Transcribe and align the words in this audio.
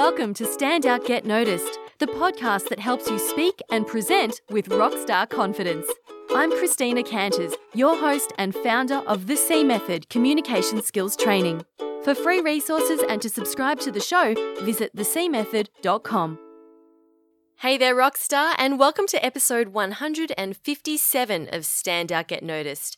welcome 0.00 0.32
to 0.32 0.46
Stand 0.46 0.86
Out 0.86 1.04
Get 1.04 1.26
Noticed, 1.26 1.78
the 1.98 2.06
podcast 2.06 2.70
that 2.70 2.78
helps 2.78 3.10
you 3.10 3.18
speak 3.18 3.60
and 3.70 3.86
present 3.86 4.40
with 4.48 4.70
rockstar 4.70 5.28
confidence. 5.28 5.86
I'm 6.30 6.50
Christina 6.52 7.02
Canters, 7.02 7.52
your 7.74 7.94
host 7.98 8.32
and 8.38 8.54
founder 8.54 9.02
of 9.06 9.26
the 9.26 9.36
C 9.36 9.62
Method 9.62 10.08
Communication 10.08 10.80
Skills 10.82 11.16
Training. 11.16 11.66
For 12.02 12.14
free 12.14 12.40
resources 12.40 13.02
and 13.10 13.20
to 13.20 13.28
subscribe 13.28 13.78
to 13.80 13.92
the 13.92 14.00
show, 14.00 14.32
visit 14.64 14.96
thecmethod.com. 14.96 16.38
Hey 17.58 17.76
there, 17.76 17.94
Rockstar, 17.94 18.54
and 18.56 18.78
welcome 18.78 19.06
to 19.08 19.22
episode 19.22 19.68
157 19.68 21.48
of 21.52 21.66
Stand 21.66 22.10
Out 22.10 22.28
Get 22.28 22.42
Noticed. 22.42 22.96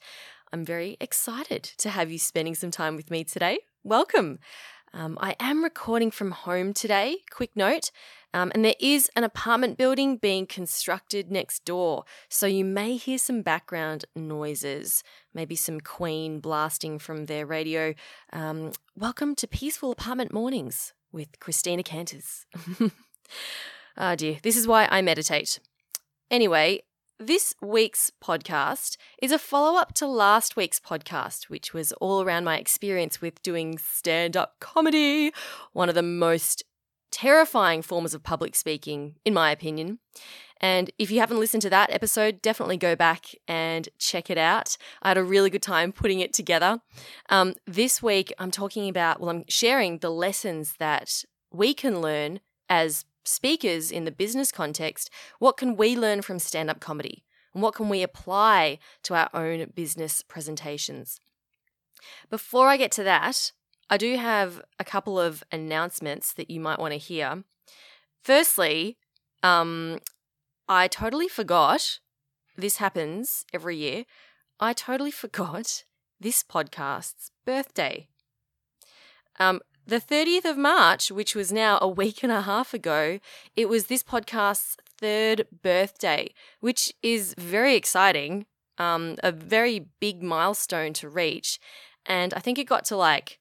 I'm 0.53 0.65
very 0.65 0.97
excited 1.01 1.65
to 1.79 1.91
have 1.91 2.13
you 2.13 2.21
spending 2.21 2.55
some 2.55 2.71
time 2.71 2.95
with 2.95 3.11
me 3.11 3.25
today. 3.25 3.59
Welcome. 3.83 4.39
Um, 4.95 5.17
I 5.21 5.35
am 5.41 5.65
recording 5.65 6.11
from 6.11 6.33
home 6.33 6.75
today, 6.75 7.19
quick 7.31 7.57
note, 7.57 7.91
um, 8.35 8.53
and 8.55 8.63
there 8.63 8.75
is 8.79 9.11
an 9.17 9.25
apartment 9.25 9.79
building 9.79 10.19
being 10.19 10.47
constructed 10.47 11.31
next 11.31 11.65
door, 11.65 12.05
so 12.29 12.47
you 12.47 12.63
may 12.67 12.97
hear 12.97 13.17
some 13.17 13.41
background 13.41 14.05
noises, 14.15 15.03
maybe 15.33 15.57
some 15.57 15.81
Queen 15.81 16.41
blasting 16.41 16.99
from 16.99 17.25
their 17.25 17.47
radio. 17.47 17.95
Um, 18.35 18.73
welcome 18.95 19.35
to 19.37 19.47
Peaceful 19.47 19.93
Apartment 19.93 20.31
Mornings 20.31 20.93
with 21.11 21.41
Christina 21.41 21.83
Canters. 21.83 22.47
Ah, 23.95 24.13
oh 24.13 24.17
dear, 24.17 24.39
this 24.43 24.57
is 24.57 24.67
why 24.67 24.89
I 24.91 25.03
meditate. 25.03 25.61
Anyway, 26.31 26.83
this 27.27 27.55
week's 27.61 28.11
podcast 28.23 28.97
is 29.21 29.31
a 29.31 29.39
follow 29.39 29.79
up 29.79 29.95
to 29.95 30.07
last 30.07 30.57
week's 30.57 30.81
podcast, 30.81 31.45
which 31.45 31.73
was 31.73 31.93
all 31.95 32.23
around 32.23 32.45
my 32.45 32.59
experience 32.59 33.21
with 33.21 33.43
doing 33.43 33.79
stand 33.79 34.37
up 34.37 34.57
comedy, 34.61 35.33
one 35.73 35.89
of 35.89 35.95
the 35.95 36.03
most 36.03 36.65
terrifying 37.13 37.83
forms 37.83 38.15
of 38.15 38.25
public 38.25 38.57
speaking, 38.57 39.15
in 39.25 39.35
my 39.35 39.53
opinion. 39.53 40.01
And 40.61 40.91
if 40.99 41.11
you 41.11 41.21
haven't 41.21 41.39
listened 41.39 41.63
to 41.63 41.71
that 41.71 41.93
episode, 41.93 42.43
definitely 42.43 42.77
go 42.77 42.97
back 42.97 43.27
and 43.47 43.89
check 43.99 44.29
it 44.29 44.39
out. 44.39 44.77
I 45.03 45.09
had 45.09 45.19
a 45.19 45.25
really 45.25 45.51
good 45.51 45.63
time 45.63 45.93
putting 45.93 46.21
it 46.21 46.33
together. 46.33 46.81
Um, 47.29 47.55
this 47.67 48.03
week, 48.03 48.33
I'm 48.39 48.51
talking 48.51 48.89
about, 48.89 49.21
well, 49.21 49.31
I'm 49.31 49.45
sharing 49.49 49.99
the 49.99 50.11
lessons 50.11 50.75
that 50.79 51.25
we 51.53 51.75
can 51.75 52.01
learn 52.01 52.41
as 52.69 53.05
speakers 53.25 53.91
in 53.91 54.05
the 54.05 54.11
business 54.11 54.53
context, 54.53 55.11
what 55.39 55.57
can 55.57 55.77
we 55.77 55.97
learn 55.97 56.23
from 56.23 56.39
stand 56.39 56.71
up 56.71 56.81
comedy? 56.81 57.25
And 57.55 57.63
what 57.63 57.75
can 57.75 57.89
we 57.89 58.03
apply 58.03 58.79
to 59.05 59.15
our 59.15 59.29
own 59.35 59.71
business 59.75 60.23
presentations? 60.23 61.21
Before 62.31 62.69
I 62.69 62.77
get 62.77 62.91
to 62.93 63.05
that, 63.05 63.53
I 63.91 63.97
do 63.97 64.17
have 64.17 64.63
a 64.79 64.85
couple 64.85 65.21
of 65.21 65.45
announcements 65.53 66.33
that 66.33 66.51
you 66.51 66.61
might 66.61 66.79
want 66.79 66.93
to 66.93 66.99
hear. 66.99 67.45
Firstly, 68.23 68.97
um, 69.43 69.99
I 70.69 70.89
totally 70.89 71.29
forgot, 71.29 71.99
this 72.57 72.79
happens 72.79 73.45
every 73.53 73.77
year, 73.77 74.05
I 74.59 74.73
totally 74.73 75.11
forgot 75.11 75.85
this 76.21 76.43
podcast's 76.43 77.33
birthday. 77.45 78.09
Um, 79.39 79.61
the 79.87 80.01
30th 80.01 80.45
of 80.45 80.57
March, 80.57 81.11
which 81.11 81.35
was 81.35 81.53
now 81.53 81.79
a 81.81 81.89
week 81.89 82.23
and 82.23 82.33
a 82.33 82.43
half 82.43 82.73
ago, 82.73 83.19
it 83.57 83.69
was 83.69 83.87
this 83.87 84.03
podcast's 84.03 84.77
third 84.99 85.47
birthday, 85.63 86.33
which 86.61 86.93
is 87.03 87.35
very 87.37 87.75
exciting, 87.75 88.47
um, 88.79 89.17
a 89.23 89.33
very 89.33 89.87
big 90.01 90.23
milestone 90.23 90.93
to 90.95 91.09
reach. 91.09 91.59
And 92.07 92.33
I 92.35 92.41
think 92.41 92.59
it 92.59 92.65
got 92.65 92.85
to 92.87 92.97
like 92.97 93.39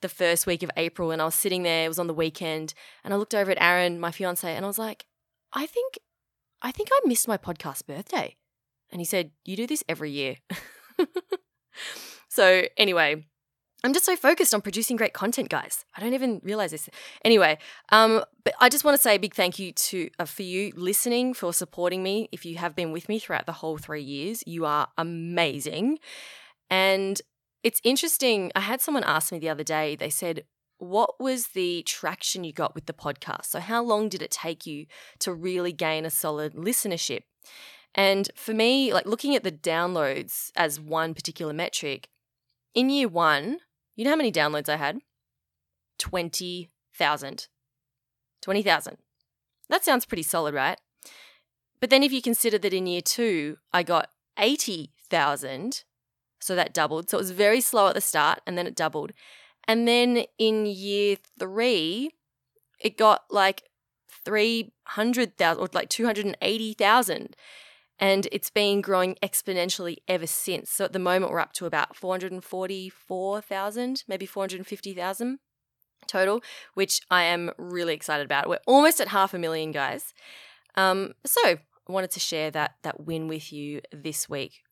the 0.00 0.08
first 0.08 0.46
week 0.46 0.62
of 0.62 0.70
April, 0.76 1.10
and 1.10 1.22
I 1.22 1.24
was 1.24 1.34
sitting 1.34 1.62
there, 1.62 1.84
it 1.84 1.88
was 1.88 1.98
on 1.98 2.08
the 2.08 2.14
weekend, 2.14 2.74
and 3.04 3.14
I 3.14 3.16
looked 3.16 3.34
over 3.34 3.50
at 3.50 3.60
Aaron, 3.60 4.00
my 4.00 4.10
fiance, 4.10 4.52
and 4.54 4.64
I 4.64 4.68
was 4.68 4.78
like, 4.78 5.06
I 5.52 5.66
think, 5.66 5.98
I 6.60 6.72
think 6.72 6.88
I 6.92 7.00
missed 7.04 7.28
my 7.28 7.36
podcast 7.36 7.86
birthday. 7.86 8.36
And 8.90 9.00
he 9.00 9.04
said, 9.04 9.30
You 9.44 9.56
do 9.56 9.66
this 9.66 9.82
every 9.88 10.10
year. 10.10 10.36
so, 12.28 12.64
anyway, 12.76 13.24
I'm 13.84 13.92
just 13.92 14.06
so 14.06 14.14
focused 14.14 14.54
on 14.54 14.60
producing 14.60 14.96
great 14.96 15.12
content, 15.12 15.48
guys. 15.48 15.84
I 15.96 16.00
don't 16.00 16.14
even 16.14 16.40
realize 16.44 16.70
this. 16.70 16.88
Anyway, 17.24 17.58
um, 17.90 18.22
but 18.44 18.54
I 18.60 18.68
just 18.68 18.84
want 18.84 18.96
to 18.96 19.02
say 19.02 19.16
a 19.16 19.18
big 19.18 19.34
thank 19.34 19.58
you 19.58 19.72
to 19.72 20.08
uh, 20.20 20.24
for 20.24 20.42
you 20.42 20.72
listening, 20.76 21.34
for 21.34 21.52
supporting 21.52 22.02
me. 22.02 22.28
If 22.30 22.44
you 22.44 22.58
have 22.58 22.76
been 22.76 22.92
with 22.92 23.08
me 23.08 23.18
throughout 23.18 23.46
the 23.46 23.52
whole 23.52 23.78
three 23.78 24.02
years, 24.02 24.44
you 24.46 24.64
are 24.64 24.88
amazing. 24.96 25.98
And 26.70 27.20
it's 27.64 27.80
interesting. 27.82 28.52
I 28.54 28.60
had 28.60 28.80
someone 28.80 29.04
ask 29.04 29.32
me 29.32 29.40
the 29.40 29.48
other 29.48 29.64
day. 29.64 29.96
They 29.96 30.10
said, 30.10 30.44
"What 30.78 31.20
was 31.20 31.48
the 31.48 31.82
traction 31.82 32.44
you 32.44 32.52
got 32.52 32.76
with 32.76 32.86
the 32.86 32.92
podcast? 32.92 33.46
So 33.46 33.58
how 33.58 33.82
long 33.82 34.08
did 34.08 34.22
it 34.22 34.30
take 34.30 34.64
you 34.64 34.86
to 35.20 35.34
really 35.34 35.72
gain 35.72 36.06
a 36.06 36.10
solid 36.10 36.54
listenership?" 36.54 37.22
And 37.94 38.30
for 38.36 38.54
me, 38.54 38.92
like 38.94 39.06
looking 39.06 39.34
at 39.34 39.42
the 39.42 39.52
downloads 39.52 40.50
as 40.56 40.80
one 40.80 41.14
particular 41.14 41.52
metric, 41.52 42.08
in 42.74 42.88
year 42.88 43.08
one, 43.08 43.58
you 43.94 44.04
know 44.04 44.10
how 44.10 44.16
many 44.16 44.32
downloads 44.32 44.68
I 44.68 44.76
had? 44.76 45.00
20,000. 45.98 47.48
20,000. 48.40 48.96
That 49.68 49.84
sounds 49.84 50.06
pretty 50.06 50.22
solid, 50.22 50.54
right? 50.54 50.78
But 51.80 51.90
then 51.90 52.02
if 52.02 52.12
you 52.12 52.22
consider 52.22 52.58
that 52.58 52.72
in 52.72 52.86
year 52.86 53.00
two, 53.00 53.58
I 53.72 53.82
got 53.82 54.10
80,000, 54.38 55.84
so 56.40 56.54
that 56.54 56.74
doubled. 56.74 57.10
So 57.10 57.18
it 57.18 57.20
was 57.20 57.30
very 57.30 57.60
slow 57.60 57.88
at 57.88 57.94
the 57.94 58.00
start 58.00 58.40
and 58.46 58.56
then 58.56 58.66
it 58.66 58.76
doubled. 58.76 59.12
And 59.66 59.86
then 59.86 60.24
in 60.38 60.66
year 60.66 61.16
three, 61.38 62.10
it 62.80 62.98
got 62.98 63.22
like 63.30 63.64
300,000 64.24 65.60
or 65.60 65.68
like 65.72 65.88
280,000 65.88 67.36
and 68.02 68.28
it's 68.32 68.50
been 68.50 68.80
growing 68.80 69.14
exponentially 69.22 69.98
ever 70.08 70.26
since. 70.26 70.72
So 70.72 70.84
at 70.84 70.92
the 70.92 70.98
moment, 70.98 71.30
we're 71.30 71.38
up 71.38 71.52
to 71.54 71.66
about 71.66 71.94
444,000, 71.94 74.02
maybe 74.08 74.26
450,000 74.26 75.38
total, 76.08 76.42
which 76.74 77.00
I 77.12 77.22
am 77.22 77.52
really 77.56 77.94
excited 77.94 78.24
about. 78.24 78.48
We're 78.48 78.58
almost 78.66 79.00
at 79.00 79.06
half 79.08 79.34
a 79.34 79.38
million, 79.38 79.70
guys. 79.70 80.12
Um, 80.74 81.12
so 81.24 81.40
I 81.44 81.60
wanted 81.86 82.10
to 82.10 82.18
share 82.18 82.50
that 82.50 82.72
that 82.82 83.06
win 83.06 83.28
with 83.28 83.52
you 83.52 83.82
this 83.92 84.28
week. 84.28 84.64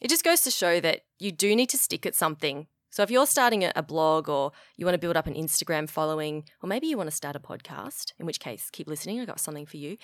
It 0.00 0.08
just 0.08 0.22
goes 0.22 0.42
to 0.42 0.52
show 0.52 0.78
that 0.78 1.00
you 1.18 1.32
do 1.32 1.56
need 1.56 1.70
to 1.70 1.78
stick 1.78 2.06
at 2.06 2.14
something. 2.14 2.68
So 2.90 3.02
if 3.02 3.10
you're 3.10 3.26
starting 3.26 3.64
a, 3.64 3.82
blog 3.82 4.28
or 4.28 4.52
you 4.76 4.86
want 4.86 4.94
to 4.94 5.00
build 5.00 5.16
up 5.16 5.26
an 5.26 5.34
Instagram 5.34 5.90
following, 5.90 6.44
or 6.62 6.68
maybe 6.68 6.86
you 6.86 6.96
want 6.96 7.10
to 7.10 7.16
start 7.16 7.34
a 7.34 7.40
podcast, 7.40 8.12
in 8.20 8.26
which 8.26 8.38
case 8.38 8.70
keep 8.70 8.86
listening. 8.86 9.20
I 9.20 9.24
got 9.24 9.40
something 9.40 9.66
for 9.66 9.76
you. 9.76 9.96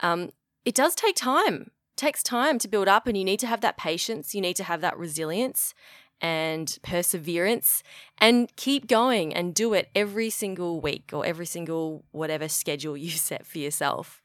Um, 0.00 0.32
it 0.66 0.74
does 0.74 0.94
take 0.94 1.16
time 1.16 1.70
takes 1.96 2.22
time 2.22 2.58
to 2.58 2.68
build 2.68 2.88
up 2.88 3.06
and 3.06 3.16
you 3.16 3.24
need 3.24 3.40
to 3.40 3.46
have 3.46 3.60
that 3.62 3.76
patience, 3.76 4.34
you 4.34 4.40
need 4.40 4.56
to 4.56 4.64
have 4.64 4.80
that 4.80 4.96
resilience 4.98 5.74
and 6.20 6.78
perseverance 6.82 7.82
and 8.18 8.54
keep 8.56 8.86
going 8.86 9.34
and 9.34 9.54
do 9.54 9.74
it 9.74 9.90
every 9.94 10.30
single 10.30 10.80
week 10.80 11.10
or 11.12 11.26
every 11.26 11.46
single 11.46 12.04
whatever 12.12 12.48
schedule 12.48 12.96
you 12.96 13.10
set 13.10 13.46
for 13.46 13.58
yourself. 13.58 14.22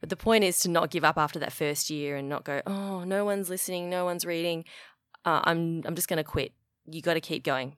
But 0.00 0.08
the 0.08 0.16
point 0.16 0.44
is 0.44 0.58
to 0.60 0.70
not 0.70 0.90
give 0.90 1.04
up 1.04 1.18
after 1.18 1.38
that 1.40 1.52
first 1.52 1.90
year 1.90 2.16
and 2.16 2.28
not 2.28 2.44
go, 2.44 2.62
oh, 2.66 3.04
no 3.04 3.24
one's 3.24 3.50
listening, 3.50 3.90
no 3.90 4.04
one's 4.04 4.24
reading. 4.24 4.64
Uh, 5.24 5.40
I'm 5.44 5.82
I'm 5.84 5.94
just 5.94 6.08
going 6.08 6.16
to 6.16 6.24
quit. 6.24 6.52
You 6.86 7.02
got 7.02 7.14
to 7.14 7.20
keep 7.20 7.44
going. 7.44 7.76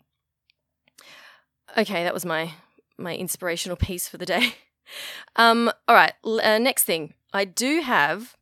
Okay, 1.76 2.04
that 2.04 2.14
was 2.14 2.24
my 2.24 2.52
my 2.96 3.16
inspirational 3.16 3.76
piece 3.76 4.08
for 4.08 4.18
the 4.18 4.26
day. 4.26 4.54
Um, 5.36 5.70
all 5.86 5.94
right, 5.94 6.12
uh, 6.24 6.58
next 6.58 6.82
thing. 6.84 7.14
I 7.32 7.44
do 7.44 7.80
have 7.80 8.36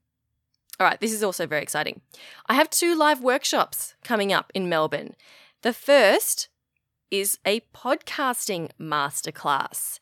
all 0.80 0.86
right, 0.86 0.98
this 0.98 1.12
is 1.12 1.22
also 1.22 1.46
very 1.46 1.62
exciting. 1.62 2.00
I 2.46 2.54
have 2.54 2.70
two 2.70 2.96
live 2.96 3.20
workshops 3.20 3.94
coming 4.02 4.32
up 4.32 4.50
in 4.54 4.68
Melbourne. 4.68 5.14
The 5.60 5.74
first 5.74 6.48
is 7.10 7.38
a 7.44 7.60
podcasting 7.74 8.70
masterclass. 8.80 9.98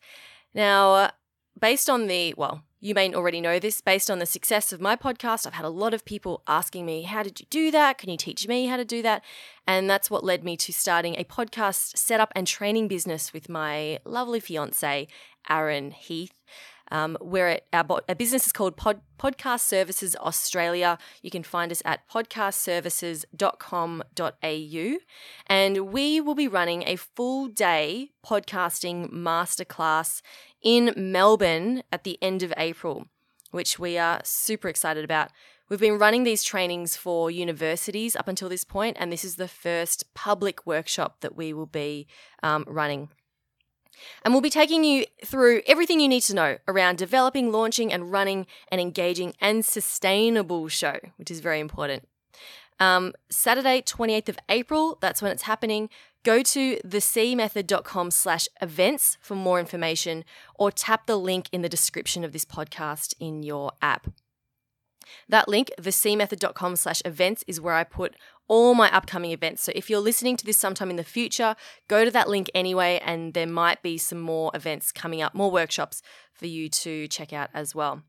Now, 0.53 0.93
uh, 0.93 1.11
based 1.59 1.89
on 1.89 2.07
the, 2.07 2.33
well, 2.37 2.63
you 2.79 2.95
may 2.95 3.13
already 3.13 3.41
know 3.41 3.59
this, 3.59 3.81
based 3.81 4.09
on 4.09 4.19
the 4.19 4.25
success 4.25 4.71
of 4.71 4.79
my 4.79 4.95
podcast, 4.95 5.45
I've 5.45 5.53
had 5.53 5.65
a 5.65 5.69
lot 5.69 5.93
of 5.93 6.05
people 6.05 6.43
asking 6.47 6.85
me, 6.85 7.01
How 7.01 7.23
did 7.23 7.41
you 7.41 7.45
do 7.49 7.71
that? 7.71 7.97
Can 7.97 8.09
you 8.09 8.15
teach 8.15 8.47
me 8.47 8.67
how 8.67 8.77
to 8.77 8.85
do 8.85 9.01
that? 9.01 9.21
And 9.67 9.89
that's 9.89 10.09
what 10.09 10.23
led 10.23 10.45
me 10.45 10.55
to 10.55 10.71
starting 10.71 11.15
a 11.15 11.25
podcast 11.25 11.97
setup 11.97 12.31
and 12.37 12.47
training 12.47 12.87
business 12.87 13.33
with 13.33 13.49
my 13.49 13.99
lovely 14.05 14.39
fiance, 14.39 15.09
Aaron 15.49 15.91
Heath. 15.91 16.31
Um, 16.91 17.17
we're 17.21 17.47
at 17.47 17.65
our, 17.73 18.01
our, 18.07 18.15
business 18.15 18.47
is 18.47 18.51
called 18.51 18.75
Pod, 18.77 19.01
Podcast 19.17 19.61
Services 19.61 20.15
Australia. 20.17 20.97
You 21.21 21.29
can 21.29 21.43
find 21.43 21.71
us 21.71 21.81
at 21.85 22.09
podcastservices.com.au. 22.09 24.97
And 25.47 25.77
we 25.91 26.21
will 26.21 26.35
be 26.35 26.47
running 26.47 26.83
a 26.87 26.95
full 26.95 27.47
day 27.47 28.11
podcasting 28.25 29.11
masterclass 29.11 30.21
in 30.61 30.93
Melbourne 30.95 31.83
at 31.91 32.03
the 32.03 32.17
end 32.21 32.43
of 32.43 32.53
April, 32.57 33.07
which 33.51 33.79
we 33.79 33.97
are 33.97 34.21
super 34.23 34.67
excited 34.67 35.03
about. 35.03 35.31
We've 35.69 35.79
been 35.79 35.99
running 35.99 36.23
these 36.23 36.43
trainings 36.43 36.95
for 36.95 37.29
universities 37.29 38.15
up 38.15 38.27
until 38.27 38.49
this 38.49 38.63
point, 38.63 38.97
and 38.99 39.11
this 39.11 39.23
is 39.23 39.35
the 39.35 39.47
first 39.47 40.15
public 40.15 40.65
workshop 40.65 41.17
that 41.21 41.35
we 41.35 41.53
will 41.53 41.67
be 41.67 42.07
um, 42.41 42.65
running. 42.67 43.09
And 44.23 44.33
we'll 44.33 44.41
be 44.41 44.49
taking 44.49 44.83
you 44.83 45.05
through 45.25 45.61
everything 45.67 45.99
you 45.99 46.07
need 46.07 46.23
to 46.23 46.35
know 46.35 46.57
around 46.67 46.97
developing, 46.97 47.51
launching, 47.51 47.91
and 47.91 48.11
running 48.11 48.47
an 48.71 48.79
engaging 48.79 49.33
and 49.41 49.65
sustainable 49.65 50.67
show, 50.67 50.97
which 51.17 51.31
is 51.31 51.39
very 51.39 51.59
important. 51.59 52.07
Um, 52.79 53.13
Saturday, 53.29 53.81
28th 53.81 54.29
of 54.29 54.39
April, 54.47 54.97
that's 55.01 55.21
when 55.21 55.31
it's 55.31 55.43
happening. 55.43 55.89
Go 56.23 56.41
to 56.43 56.77
thecmethod.com 56.77 58.11
slash 58.11 58.47
events 58.61 59.17
for 59.21 59.35
more 59.35 59.59
information 59.59 60.25
or 60.55 60.71
tap 60.71 61.05
the 61.05 61.17
link 61.17 61.49
in 61.51 61.61
the 61.61 61.69
description 61.69 62.23
of 62.23 62.33
this 62.33 62.45
podcast 62.45 63.13
in 63.19 63.43
your 63.43 63.71
app. 63.81 64.07
That 65.27 65.47
link, 65.47 65.71
thecmethod.com 65.79 66.75
slash 66.75 67.01
events, 67.05 67.43
is 67.47 67.61
where 67.61 67.73
I 67.73 67.83
put 67.83 68.15
all 68.49 68.75
my 68.75 68.93
upcoming 68.93 69.31
events. 69.31 69.63
So 69.63 69.71
if 69.73 69.89
you're 69.89 70.01
listening 70.01 70.35
to 70.37 70.45
this 70.45 70.57
sometime 70.57 70.89
in 70.89 70.97
the 70.97 71.03
future, 71.05 71.55
go 71.87 72.03
to 72.03 72.11
that 72.11 72.27
link 72.27 72.51
anyway, 72.53 72.99
and 73.05 73.33
there 73.33 73.47
might 73.47 73.81
be 73.81 73.97
some 73.97 74.19
more 74.19 74.51
events 74.53 74.91
coming 74.91 75.21
up, 75.21 75.33
more 75.33 75.51
workshops 75.51 76.01
for 76.33 76.47
you 76.47 76.67
to 76.69 77.07
check 77.07 77.31
out 77.31 77.49
as 77.53 77.73
well. 77.73 78.01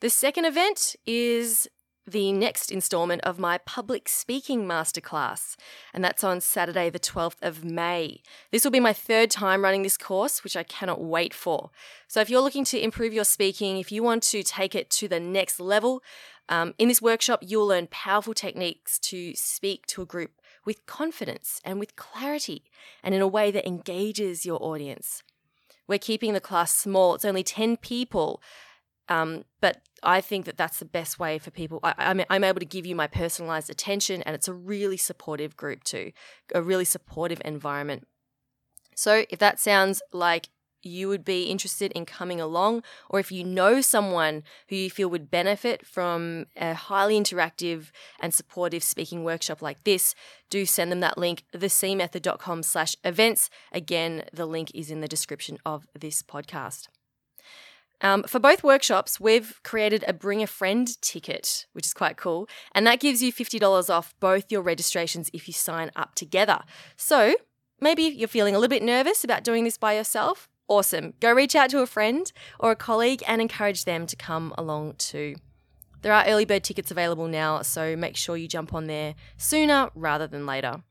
The 0.00 0.10
second 0.10 0.46
event 0.46 0.96
is 1.06 1.68
the 2.06 2.32
next 2.32 2.72
installment 2.72 3.20
of 3.22 3.38
my 3.38 3.58
public 3.58 4.08
speaking 4.08 4.66
masterclass, 4.66 5.56
and 5.92 6.02
that's 6.02 6.24
on 6.24 6.40
Saturday, 6.40 6.90
the 6.90 6.98
12th 6.98 7.36
of 7.42 7.64
May. 7.64 8.22
This 8.50 8.64
will 8.64 8.70
be 8.70 8.80
my 8.80 8.92
third 8.92 9.30
time 9.30 9.62
running 9.62 9.82
this 9.82 9.98
course, 9.98 10.42
which 10.42 10.56
I 10.56 10.62
cannot 10.62 11.02
wait 11.02 11.34
for. 11.34 11.70
So, 12.08 12.20
if 12.20 12.30
you're 12.30 12.40
looking 12.40 12.64
to 12.66 12.82
improve 12.82 13.12
your 13.12 13.24
speaking, 13.24 13.78
if 13.78 13.92
you 13.92 14.02
want 14.02 14.22
to 14.24 14.42
take 14.42 14.74
it 14.74 14.90
to 14.90 15.08
the 15.08 15.20
next 15.20 15.60
level, 15.60 16.02
um, 16.50 16.74
in 16.78 16.88
this 16.88 17.00
workshop, 17.00 17.44
you'll 17.46 17.68
learn 17.68 17.86
powerful 17.90 18.34
techniques 18.34 18.98
to 18.98 19.34
speak 19.36 19.86
to 19.86 20.02
a 20.02 20.06
group 20.06 20.32
with 20.66 20.84
confidence 20.84 21.60
and 21.64 21.78
with 21.78 21.96
clarity, 21.96 22.64
and 23.02 23.14
in 23.14 23.22
a 23.22 23.28
way 23.28 23.50
that 23.50 23.66
engages 23.66 24.44
your 24.44 24.62
audience. 24.62 25.22
We're 25.86 25.98
keeping 25.98 26.34
the 26.34 26.40
class 26.40 26.76
small, 26.76 27.14
it's 27.14 27.24
only 27.24 27.44
10 27.44 27.78
people. 27.78 28.42
Um, 29.08 29.44
but 29.60 29.82
I 30.04 30.20
think 30.20 30.44
that 30.46 30.56
that's 30.56 30.78
the 30.78 30.84
best 30.84 31.18
way 31.18 31.38
for 31.38 31.50
people. 31.50 31.80
I, 31.82 31.94
I'm, 31.98 32.22
I'm 32.30 32.44
able 32.44 32.60
to 32.60 32.66
give 32.66 32.86
you 32.86 32.94
my 32.94 33.06
personalized 33.06 33.70
attention, 33.70 34.22
and 34.22 34.34
it's 34.34 34.46
a 34.46 34.52
really 34.52 34.96
supportive 34.96 35.56
group 35.56 35.82
too, 35.82 36.12
a 36.54 36.62
really 36.62 36.84
supportive 36.84 37.40
environment. 37.44 38.06
So, 38.94 39.24
if 39.30 39.38
that 39.38 39.58
sounds 39.58 40.02
like 40.12 40.48
you 40.82 41.08
would 41.08 41.24
be 41.24 41.44
interested 41.44 41.92
in 41.92 42.06
coming 42.06 42.40
along, 42.40 42.82
or 43.08 43.20
if 43.20 43.30
you 43.30 43.44
know 43.44 43.80
someone 43.80 44.42
who 44.68 44.76
you 44.76 44.90
feel 44.90 45.08
would 45.08 45.30
benefit 45.30 45.86
from 45.86 46.46
a 46.56 46.74
highly 46.74 47.18
interactive 47.18 47.90
and 48.18 48.32
supportive 48.32 48.82
speaking 48.82 49.24
workshop 49.24 49.62
like 49.62 49.84
this, 49.84 50.14
do 50.48 50.66
send 50.66 50.90
them 50.90 51.00
that 51.00 51.18
link, 51.18 51.44
thecmethod.com 51.54 52.62
slash 52.62 52.96
events. 53.04 53.50
Again, 53.72 54.24
the 54.32 54.46
link 54.46 54.70
is 54.74 54.90
in 54.90 55.00
the 55.00 55.08
description 55.08 55.58
of 55.64 55.86
this 55.98 56.22
podcast. 56.22 56.88
Um, 58.02 58.22
for 58.22 58.38
both 58.38 58.64
workshops, 58.64 59.20
we've 59.20 59.60
created 59.62 60.04
a 60.08 60.12
bring 60.12 60.42
a 60.42 60.46
friend 60.46 61.00
ticket, 61.02 61.66
which 61.72 61.86
is 61.86 61.94
quite 61.94 62.16
cool. 62.16 62.48
And 62.74 62.86
that 62.86 63.00
gives 63.00 63.22
you 63.22 63.32
$50 63.32 63.90
off 63.90 64.14
both 64.20 64.50
your 64.50 64.62
registrations 64.62 65.30
if 65.32 65.46
you 65.46 65.52
sign 65.52 65.90
up 65.94 66.14
together. 66.14 66.60
So 66.96 67.34
maybe 67.80 68.02
you're 68.02 68.28
feeling 68.28 68.54
a 68.54 68.58
little 68.58 68.70
bit 68.70 68.82
nervous 68.82 69.24
about 69.24 69.44
doing 69.44 69.64
this 69.64 69.76
by 69.76 69.94
yourself. 69.94 70.48
Awesome. 70.70 71.12
Go 71.20 71.32
reach 71.32 71.54
out 71.54 71.68
to 71.70 71.80
a 71.80 71.86
friend 71.86 72.32
or 72.58 72.70
a 72.70 72.76
colleague 72.76 73.22
and 73.26 73.42
encourage 73.42 73.84
them 73.84 74.06
to 74.06 74.16
come 74.16 74.54
along 74.56 74.94
too. 74.96 75.34
There 76.00 76.14
are 76.14 76.24
early 76.26 76.46
bird 76.46 76.64
tickets 76.64 76.90
available 76.90 77.28
now, 77.28 77.60
so 77.60 77.96
make 77.96 78.16
sure 78.16 78.38
you 78.38 78.48
jump 78.48 78.72
on 78.72 78.86
there 78.86 79.14
sooner 79.36 79.90
rather 79.94 80.26
than 80.26 80.46
later. 80.46 80.82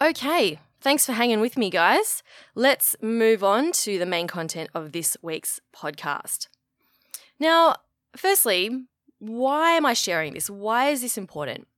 Okay, 0.00 0.58
Thanks 0.82 1.06
for 1.06 1.12
hanging 1.12 1.38
with 1.38 1.56
me, 1.56 1.70
guys. 1.70 2.24
Let's 2.56 2.96
move 3.00 3.44
on 3.44 3.70
to 3.70 4.00
the 4.00 4.06
main 4.06 4.26
content 4.26 4.68
of 4.74 4.90
this 4.90 5.16
week's 5.22 5.60
podcast. 5.72 6.48
Now, 7.38 7.76
firstly, 8.16 8.86
why 9.20 9.76
am 9.76 9.86
I 9.86 9.92
sharing 9.92 10.34
this? 10.34 10.50
Why 10.50 10.88
is 10.88 11.00
this 11.00 11.16
important? 11.16 11.68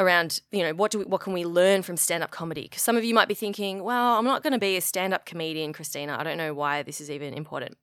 Around, 0.00 0.40
you 0.50 0.62
know, 0.62 0.72
what 0.72 0.90
do 0.90 1.00
we, 1.00 1.04
what 1.04 1.20
can 1.20 1.34
we 1.34 1.44
learn 1.44 1.82
from 1.82 1.98
stand-up 1.98 2.30
comedy? 2.30 2.62
Because 2.62 2.80
some 2.80 2.96
of 2.96 3.04
you 3.04 3.12
might 3.12 3.28
be 3.28 3.34
thinking, 3.34 3.84
well, 3.84 4.18
I'm 4.18 4.24
not 4.24 4.42
going 4.42 4.54
to 4.54 4.58
be 4.58 4.78
a 4.78 4.80
stand-up 4.80 5.26
comedian, 5.26 5.74
Christina. 5.74 6.16
I 6.18 6.24
don't 6.24 6.38
know 6.38 6.54
why 6.54 6.82
this 6.82 7.02
is 7.02 7.10
even 7.10 7.34
important. 7.34 7.76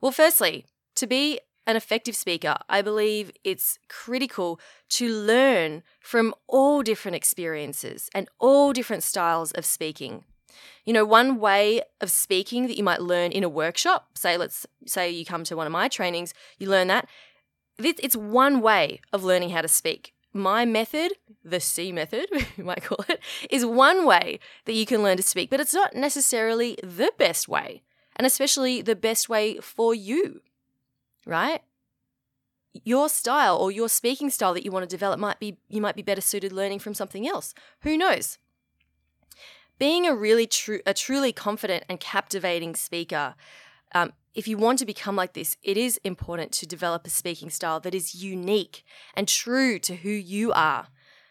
Well, 0.00 0.10
firstly, 0.10 0.66
to 0.96 1.06
be 1.06 1.38
an 1.68 1.76
effective 1.76 2.16
speaker, 2.16 2.56
I 2.68 2.82
believe 2.82 3.30
it's 3.44 3.78
critical 3.88 4.58
to 4.88 5.08
learn 5.14 5.84
from 6.00 6.34
all 6.48 6.82
different 6.82 7.14
experiences 7.14 8.10
and 8.12 8.28
all 8.40 8.72
different 8.72 9.04
styles 9.04 9.52
of 9.52 9.64
speaking. 9.64 10.24
You 10.84 10.92
know, 10.92 11.04
one 11.04 11.38
way 11.38 11.82
of 12.00 12.10
speaking 12.10 12.66
that 12.66 12.76
you 12.76 12.82
might 12.82 13.00
learn 13.00 13.30
in 13.30 13.44
a 13.44 13.48
workshop, 13.48 14.18
say, 14.18 14.36
let's 14.36 14.66
say 14.86 15.08
you 15.08 15.24
come 15.24 15.44
to 15.44 15.56
one 15.56 15.68
of 15.68 15.72
my 15.72 15.86
trainings, 15.86 16.34
you 16.58 16.68
learn 16.68 16.88
that. 16.88 17.08
It's 17.78 18.16
one 18.16 18.60
way 18.60 19.00
of 19.12 19.22
learning 19.22 19.50
how 19.50 19.62
to 19.62 19.68
speak. 19.68 20.14
My 20.32 20.64
method, 20.64 21.12
the 21.44 21.60
C 21.60 21.90
method, 21.92 22.26
you 22.56 22.64
might 22.64 22.84
call 22.84 23.04
it, 23.08 23.20
is 23.50 23.66
one 23.66 24.06
way 24.06 24.38
that 24.64 24.74
you 24.74 24.86
can 24.86 25.02
learn 25.02 25.16
to 25.16 25.22
speak, 25.22 25.50
but 25.50 25.60
it's 25.60 25.74
not 25.74 25.94
necessarily 25.94 26.78
the 26.82 27.12
best 27.18 27.48
way, 27.48 27.82
and 28.16 28.26
especially 28.26 28.80
the 28.80 28.96
best 28.96 29.28
way 29.28 29.58
for 29.58 29.94
you 29.94 30.40
right? 31.26 31.62
Your 32.84 33.08
style 33.08 33.56
or 33.56 33.70
your 33.70 33.88
speaking 33.88 34.30
style 34.30 34.54
that 34.54 34.64
you 34.64 34.70
want 34.70 34.88
to 34.88 34.94
develop 34.94 35.18
might 35.18 35.40
be 35.40 35.56
you 35.68 35.80
might 35.80 35.96
be 35.96 36.02
better 36.02 36.20
suited 36.20 36.52
learning 36.52 36.78
from 36.78 36.94
something 36.94 37.26
else. 37.26 37.54
Who 37.80 37.96
knows? 37.96 38.38
Being 39.78 40.06
a 40.06 40.14
really 40.14 40.46
true 40.46 40.80
a 40.86 40.94
truly 40.94 41.32
confident 41.32 41.84
and 41.88 41.98
captivating 41.98 42.76
speaker, 42.76 43.34
um, 43.94 44.12
if 44.34 44.46
you 44.46 44.56
want 44.56 44.78
to 44.78 44.86
become 44.86 45.16
like 45.16 45.32
this, 45.32 45.56
it 45.62 45.76
is 45.76 45.98
important 46.04 46.52
to 46.52 46.66
develop 46.66 47.06
a 47.06 47.10
speaking 47.10 47.50
style 47.50 47.80
that 47.80 47.94
is 47.94 48.14
unique 48.14 48.84
and 49.14 49.26
true 49.26 49.78
to 49.80 49.96
who 49.96 50.10
you 50.10 50.52
are. 50.52 50.88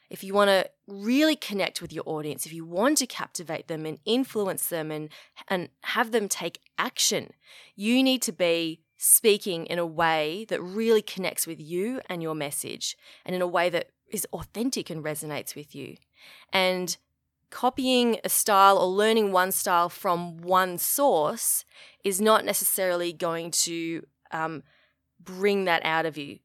If 0.10 0.24
you 0.24 0.34
want 0.34 0.50
to 0.50 0.69
really 0.88 1.36
connect 1.36 1.81
with 1.81 1.94
your 1.94 2.04
audience, 2.06 2.46
if 2.46 2.54
you 2.54 2.66
want 2.66 2.98
to 2.98 3.06
captivate 3.06 3.68
them 3.68 3.86
and 3.86 4.00
influence 4.06 4.68
them 4.68 4.90
and, 4.92 5.10
and 5.48 5.69
have 5.84 6.12
them 6.12 6.28
take 6.28 6.62
action, 6.78 7.31
you 7.75 8.01
need 8.01 8.22
to 8.24 8.31
be 8.31 8.81
speaking 8.98 9.66
in 9.68 9.80
a 9.80 9.86
way 9.86 10.46
that 10.50 10.62
really 10.62 11.01
connects 11.01 11.48
with 11.48 11.60
you 11.60 12.01
and 12.10 12.22
your 12.22 12.36
message, 12.36 12.98
and 13.25 13.36
in 13.36 13.42
a 13.42 13.48
way 13.48 13.69
that 13.69 13.92
is 14.12 14.28
authentic 14.34 14.90
and 14.90 15.06
resonates 15.06 15.56
with 15.56 15.74
you. 15.74 15.96
And 16.51 16.98
copying 17.50 18.19
a 18.24 18.30
style 18.30 18.78
or 18.78 18.88
learning 18.88 19.31
one 19.31 19.51
style 19.51 19.90
from 19.90 20.38
one 20.38 20.77
source 20.77 21.65
is 22.03 22.22
not 22.22 22.46
necessarily 22.46 23.12
going 23.12 23.51
to 23.51 24.06
um, 24.32 24.63
bring 25.20 25.65
that 25.65 25.84
out 25.86 26.06
of 26.06 26.18
you. 26.18 26.39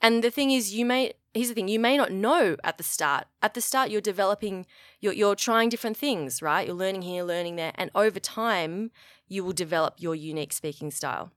And 0.00 0.22
the 0.22 0.30
thing 0.30 0.50
is, 0.50 0.74
you 0.74 0.84
may, 0.84 1.14
here's 1.34 1.48
the 1.48 1.54
thing, 1.54 1.68
you 1.68 1.80
may 1.80 1.96
not 1.96 2.12
know 2.12 2.56
at 2.62 2.78
the 2.78 2.84
start. 2.84 3.26
At 3.42 3.54
the 3.54 3.60
start, 3.60 3.90
you're 3.90 4.00
developing, 4.00 4.66
you're, 5.00 5.12
you're 5.12 5.34
trying 5.34 5.68
different 5.68 5.96
things, 5.96 6.40
right? 6.40 6.66
You're 6.66 6.76
learning 6.76 7.02
here, 7.02 7.24
learning 7.24 7.56
there. 7.56 7.72
And 7.74 7.90
over 7.94 8.20
time, 8.20 8.92
you 9.26 9.44
will 9.44 9.52
develop 9.52 9.94
your 9.98 10.14
unique 10.14 10.52
speaking 10.52 10.90
style. 10.90 11.32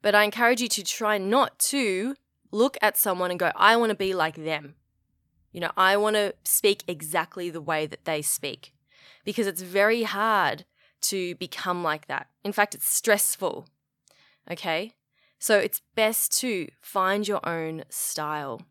But 0.00 0.14
I 0.14 0.24
encourage 0.24 0.60
you 0.60 0.68
to 0.68 0.82
try 0.82 1.18
not 1.18 1.58
to 1.70 2.14
look 2.50 2.76
at 2.80 2.96
someone 2.96 3.30
and 3.30 3.40
go, 3.40 3.52
I 3.56 3.76
want 3.76 3.90
to 3.90 3.96
be 3.96 4.14
like 4.14 4.36
them. 4.36 4.74
You 5.54 5.60
know, 5.60 5.70
I 5.76 5.96
want 5.96 6.16
to 6.16 6.34
speak 6.42 6.82
exactly 6.88 7.48
the 7.48 7.60
way 7.60 7.86
that 7.86 8.04
they 8.04 8.22
speak 8.22 8.74
because 9.24 9.46
it's 9.46 9.62
very 9.62 10.02
hard 10.02 10.64
to 11.02 11.36
become 11.36 11.84
like 11.84 12.08
that. 12.08 12.26
In 12.42 12.52
fact, 12.52 12.74
it's 12.74 12.88
stressful. 12.88 13.68
Okay? 14.50 14.94
So 15.38 15.56
it's 15.56 15.80
best 15.94 16.36
to 16.40 16.68
find 16.80 17.28
your 17.28 17.46
own 17.48 17.84
style. 17.88 18.62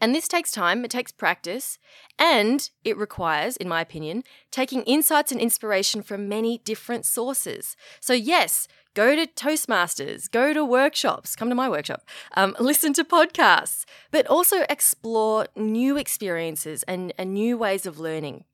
And 0.00 0.12
this 0.12 0.26
takes 0.26 0.50
time, 0.50 0.84
it 0.84 0.90
takes 0.90 1.12
practice, 1.12 1.78
and 2.18 2.68
it 2.84 2.96
requires, 2.96 3.56
in 3.58 3.68
my 3.68 3.82
opinion, 3.82 4.24
taking 4.50 4.82
insights 4.82 5.30
and 5.30 5.40
inspiration 5.40 6.02
from 6.02 6.28
many 6.28 6.58
different 6.58 7.04
sources. 7.04 7.76
So, 8.00 8.14
yes, 8.14 8.66
go 8.94 9.14
to 9.14 9.26
Toastmasters, 9.26 10.30
go 10.30 10.52
to 10.52 10.64
workshops, 10.64 11.36
come 11.36 11.48
to 11.48 11.54
my 11.54 11.68
workshop, 11.68 12.02
um, 12.36 12.56
listen 12.60 12.92
to 12.94 13.04
podcasts, 13.04 13.84
but 14.10 14.26
also 14.26 14.64
explore 14.68 15.46
new 15.56 15.96
experiences 15.96 16.82
and, 16.84 17.12
and 17.18 17.34
new 17.34 17.56
ways 17.56 17.86
of 17.86 17.98
learning. 17.98 18.44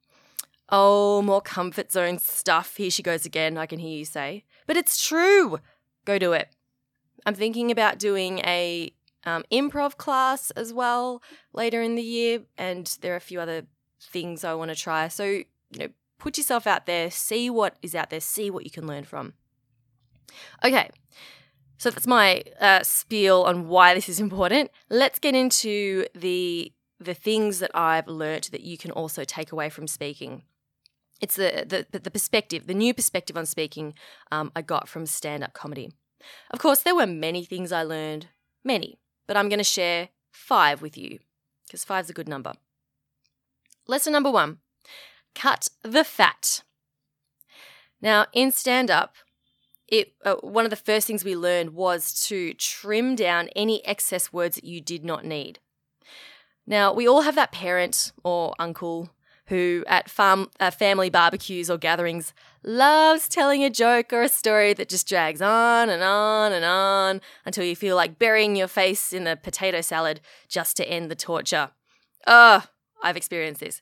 Oh, 0.68 1.22
more 1.22 1.40
comfort 1.40 1.92
zone 1.92 2.18
stuff. 2.18 2.76
Here 2.76 2.90
she 2.90 3.02
goes 3.02 3.24
again, 3.24 3.56
I 3.56 3.66
can 3.66 3.78
hear 3.78 3.98
you 3.98 4.04
say. 4.04 4.44
But 4.66 4.76
it's 4.76 5.04
true. 5.04 5.58
Go 6.04 6.18
do 6.18 6.32
it. 6.32 6.48
I'm 7.24 7.34
thinking 7.34 7.70
about 7.70 7.98
doing 7.98 8.38
a 8.40 8.92
um, 9.24 9.44
improv 9.52 9.96
class 9.96 10.50
as 10.52 10.72
well 10.72 11.22
later 11.52 11.82
in 11.82 11.94
the 11.94 12.02
year, 12.02 12.42
and 12.56 12.96
there 13.00 13.12
are 13.12 13.16
a 13.16 13.20
few 13.20 13.40
other 13.40 13.66
things 14.00 14.44
I 14.44 14.54
want 14.54 14.70
to 14.70 14.76
try. 14.76 15.08
So, 15.08 15.24
you 15.24 15.44
know, 15.74 15.88
put 16.18 16.38
yourself 16.38 16.66
out 16.66 16.86
there, 16.86 17.10
see 17.10 17.50
what 17.50 17.76
is 17.82 17.94
out 17.94 18.10
there, 18.10 18.20
see 18.20 18.50
what 18.50 18.64
you 18.64 18.70
can 18.70 18.86
learn 18.86 19.04
from. 19.04 19.34
Okay, 20.64 20.90
so 21.78 21.90
that's 21.90 22.06
my 22.06 22.42
uh, 22.61 22.83
spiel 22.83 23.42
on 23.42 23.68
why 23.68 23.95
this 23.95 24.09
is 24.09 24.21
important. 24.21 24.71
Let's 24.90 25.18
get 25.18 25.35
into 25.35 26.06
the 26.14 26.73
the 26.99 27.14
things 27.14 27.59
that 27.59 27.71
I've 27.75 28.09
learnt 28.09 28.50
that 28.52 28.62
you 28.62 28.78
can 28.78 28.90
also 28.90 29.23
take 29.25 29.52
away 29.52 29.68
from 29.68 29.87
speaking. 29.87 30.42
It's 31.21 31.37
the 31.37 31.87
the, 31.90 31.99
the 31.99 32.11
perspective, 32.11 32.66
the 32.66 32.75
new 32.75 32.95
perspective 32.95 33.37
on 33.37 33.47
speaking 33.47 33.95
um, 34.33 34.52
I 34.56 34.62
got 34.62 34.88
from 34.88 35.06
stand 35.06 35.45
up 35.45 35.52
comedy. 35.52 35.92
Of 36.50 36.59
course, 36.59 36.80
there 36.80 36.95
were 36.95 37.06
many 37.06 37.45
things 37.45 37.73
I 37.73 37.83
learned, 37.83 38.28
many, 38.64 38.99
but 39.26 39.37
I'm 39.37 39.49
going 39.49 39.59
to 39.59 39.64
share 39.64 40.09
five 40.33 40.83
with 40.83 40.97
you 40.97 41.18
because 41.66 41.85
five's 41.85 42.11
a 42.11 42.14
good 42.14 42.28
number. 42.28 42.54
Lesson 43.87 44.12
number 44.12 44.30
one 44.30 44.59
cut 45.35 45.68
the 45.83 46.02
fat. 46.02 46.62
Now, 48.00 48.26
in 48.33 48.50
stand 48.52 48.90
up, 48.90 49.14
it 49.88 50.14
uh, 50.24 50.36
one 50.36 50.64
of 50.64 50.70
the 50.70 50.76
first 50.76 51.06
things 51.06 51.24
we 51.24 51.36
learned 51.36 51.70
was 51.70 52.12
to 52.26 52.54
trim 52.54 53.14
down 53.14 53.48
any 53.54 53.84
excess 53.86 54.32
words 54.32 54.56
that 54.56 54.64
you 54.64 54.80
did 54.80 55.04
not 55.04 55.24
need. 55.24 55.60
Now, 56.66 56.92
we 56.92 57.06
all 57.06 57.22
have 57.22 57.36
that 57.36 57.52
parent 57.52 58.12
or 58.24 58.54
uncle 58.58 59.10
who 59.48 59.84
at 59.86 60.10
farm 60.10 60.50
uh, 60.58 60.70
family 60.70 61.08
barbecues 61.08 61.70
or 61.70 61.78
gatherings 61.78 62.34
loves 62.64 63.28
telling 63.28 63.62
a 63.62 63.70
joke 63.70 64.12
or 64.12 64.22
a 64.22 64.28
story 64.28 64.74
that 64.74 64.88
just 64.88 65.08
drags 65.08 65.40
on 65.40 65.88
and 65.88 66.02
on 66.02 66.52
and 66.52 66.64
on 66.64 67.20
until 67.44 67.64
you 67.64 67.76
feel 67.76 67.94
like 67.94 68.18
burying 68.18 68.56
your 68.56 68.66
face 68.66 69.12
in 69.12 69.26
a 69.26 69.36
potato 69.36 69.80
salad 69.80 70.20
just 70.48 70.76
to 70.76 70.88
end 70.88 71.08
the 71.10 71.14
torture. 71.14 71.70
Ugh, 72.26 72.64
I've 73.02 73.16
experienced 73.16 73.60
this. 73.60 73.80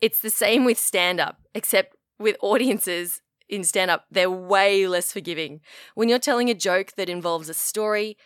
It's 0.00 0.18
the 0.18 0.30
same 0.30 0.64
with 0.64 0.78
stand 0.78 1.20
up, 1.20 1.40
except 1.54 1.94
with 2.18 2.36
audiences 2.40 3.22
in 3.48 3.64
stand 3.64 3.90
up, 3.90 4.06
they're 4.10 4.30
way 4.30 4.86
less 4.86 5.12
forgiving. 5.12 5.60
When 5.94 6.08
you're 6.08 6.18
telling 6.18 6.48
a 6.50 6.54
joke 6.54 6.92
that 6.96 7.08
involves 7.08 7.48
a 7.48 7.54
story, 7.54 8.16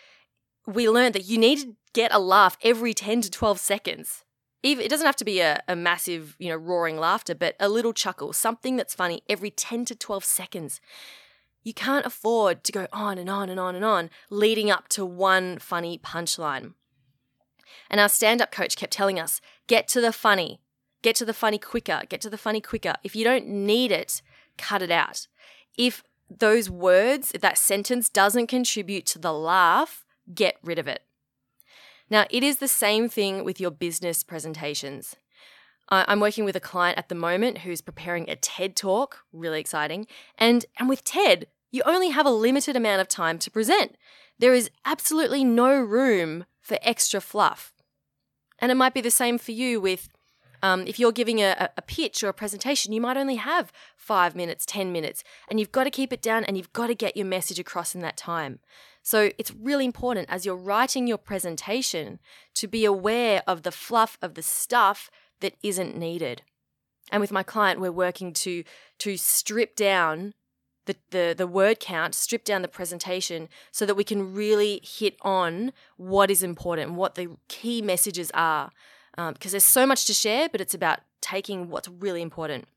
we 0.66 0.88
learned 0.88 1.14
that 1.14 1.26
you 1.26 1.38
need 1.38 1.58
to 1.60 1.76
get 1.92 2.12
a 2.12 2.18
laugh 2.18 2.56
every 2.62 2.94
10 2.94 3.22
to 3.22 3.30
12 3.30 3.58
seconds 3.58 4.24
it 4.62 4.88
doesn't 4.88 5.06
have 5.06 5.16
to 5.16 5.24
be 5.24 5.40
a, 5.40 5.62
a 5.68 5.76
massive, 5.76 6.36
you 6.38 6.48
know, 6.48 6.56
roaring 6.56 6.98
laughter, 6.98 7.34
but 7.34 7.54
a 7.60 7.68
little 7.68 7.92
chuckle, 7.92 8.32
something 8.32 8.76
that's 8.76 8.94
funny 8.94 9.22
every 9.28 9.50
10 9.50 9.84
to 9.86 9.94
12 9.94 10.24
seconds. 10.24 10.80
You 11.62 11.74
can't 11.74 12.06
afford 12.06 12.64
to 12.64 12.72
go 12.72 12.86
on 12.92 13.18
and 13.18 13.28
on 13.28 13.50
and 13.50 13.60
on 13.60 13.74
and 13.74 13.84
on 13.84 14.10
leading 14.30 14.70
up 14.70 14.88
to 14.90 15.04
one 15.04 15.58
funny 15.58 15.98
punchline. 15.98 16.74
And 17.90 18.00
our 18.00 18.08
stand 18.08 18.40
up 18.40 18.50
coach 18.50 18.76
kept 18.76 18.92
telling 18.92 19.20
us 19.20 19.40
get 19.66 19.86
to 19.88 20.00
the 20.00 20.12
funny, 20.12 20.60
get 21.02 21.14
to 21.16 21.24
the 21.24 21.34
funny 21.34 21.58
quicker, 21.58 22.02
get 22.08 22.20
to 22.22 22.30
the 22.30 22.38
funny 22.38 22.60
quicker. 22.60 22.94
If 23.04 23.14
you 23.14 23.24
don't 23.24 23.46
need 23.46 23.92
it, 23.92 24.22
cut 24.58 24.82
it 24.82 24.90
out. 24.90 25.26
If 25.76 26.02
those 26.28 26.68
words, 26.68 27.32
if 27.34 27.40
that 27.40 27.56
sentence 27.56 28.08
doesn't 28.08 28.48
contribute 28.48 29.06
to 29.06 29.18
the 29.18 29.32
laugh, 29.32 30.04
get 30.34 30.56
rid 30.62 30.78
of 30.78 30.86
it. 30.86 31.02
Now, 32.10 32.26
it 32.30 32.42
is 32.42 32.58
the 32.58 32.68
same 32.68 33.08
thing 33.08 33.44
with 33.44 33.60
your 33.60 33.70
business 33.70 34.22
presentations. 34.22 35.16
I'm 35.90 36.20
working 36.20 36.44
with 36.44 36.56
a 36.56 36.60
client 36.60 36.98
at 36.98 37.08
the 37.08 37.14
moment 37.14 37.58
who's 37.58 37.80
preparing 37.80 38.28
a 38.28 38.36
TED 38.36 38.76
talk, 38.76 39.24
really 39.32 39.58
exciting. 39.58 40.06
And, 40.36 40.66
and 40.78 40.86
with 40.86 41.02
TED, 41.02 41.46
you 41.70 41.82
only 41.86 42.10
have 42.10 42.26
a 42.26 42.30
limited 42.30 42.76
amount 42.76 43.00
of 43.00 43.08
time 43.08 43.38
to 43.38 43.50
present. 43.50 43.96
There 44.38 44.52
is 44.52 44.70
absolutely 44.84 45.44
no 45.44 45.80
room 45.80 46.44
for 46.60 46.78
extra 46.82 47.22
fluff. 47.22 47.72
And 48.58 48.70
it 48.70 48.74
might 48.74 48.92
be 48.92 49.00
the 49.00 49.10
same 49.10 49.38
for 49.38 49.52
you 49.52 49.80
with 49.80 50.10
um, 50.62 50.86
if 50.86 50.98
you're 50.98 51.12
giving 51.12 51.40
a, 51.40 51.70
a 51.76 51.82
pitch 51.82 52.22
or 52.22 52.28
a 52.28 52.34
presentation, 52.34 52.92
you 52.92 53.00
might 53.00 53.16
only 53.16 53.36
have 53.36 53.72
five 53.96 54.34
minutes, 54.34 54.66
10 54.66 54.92
minutes, 54.92 55.22
and 55.48 55.58
you've 55.58 55.72
got 55.72 55.84
to 55.84 55.90
keep 55.90 56.12
it 56.12 56.22
down 56.22 56.44
and 56.44 56.56
you've 56.56 56.72
got 56.72 56.88
to 56.88 56.94
get 56.94 57.16
your 57.16 57.26
message 57.26 57.58
across 57.58 57.94
in 57.94 58.00
that 58.00 58.16
time. 58.16 58.58
So 59.02 59.30
it's 59.38 59.52
really 59.52 59.84
important 59.84 60.28
as 60.28 60.44
you're 60.44 60.56
writing 60.56 61.06
your 61.06 61.18
presentation 61.18 62.18
to 62.54 62.66
be 62.66 62.84
aware 62.84 63.42
of 63.46 63.62
the 63.62 63.72
fluff 63.72 64.18
of 64.20 64.34
the 64.34 64.42
stuff 64.42 65.10
that 65.40 65.54
isn't 65.62 65.96
needed. 65.96 66.42
And 67.10 67.20
with 67.20 67.32
my 67.32 67.42
client, 67.42 67.80
we're 67.80 67.92
working 67.92 68.32
to 68.34 68.64
to 68.98 69.16
strip 69.16 69.76
down 69.76 70.34
the, 70.88 70.96
the, 71.10 71.34
the 71.36 71.46
word 71.46 71.78
count, 71.78 72.14
strip 72.14 72.44
down 72.44 72.62
the 72.62 72.68
presentation 72.68 73.48
so 73.70 73.86
that 73.86 73.94
we 73.94 74.02
can 74.02 74.34
really 74.34 74.80
hit 74.82 75.16
on 75.22 75.72
what 75.96 76.30
is 76.30 76.42
important, 76.42 76.94
what 76.94 77.14
the 77.14 77.36
key 77.46 77.80
messages 77.80 78.30
are. 78.34 78.70
Um, 79.18 79.32
because 79.34 79.50
there's 79.50 79.64
so 79.64 79.84
much 79.84 80.04
to 80.06 80.14
share, 80.14 80.48
but 80.48 80.60
it's 80.60 80.74
about 80.74 81.00
taking 81.20 81.68
what's 81.68 81.88
really 81.88 82.22
important. 82.22 82.68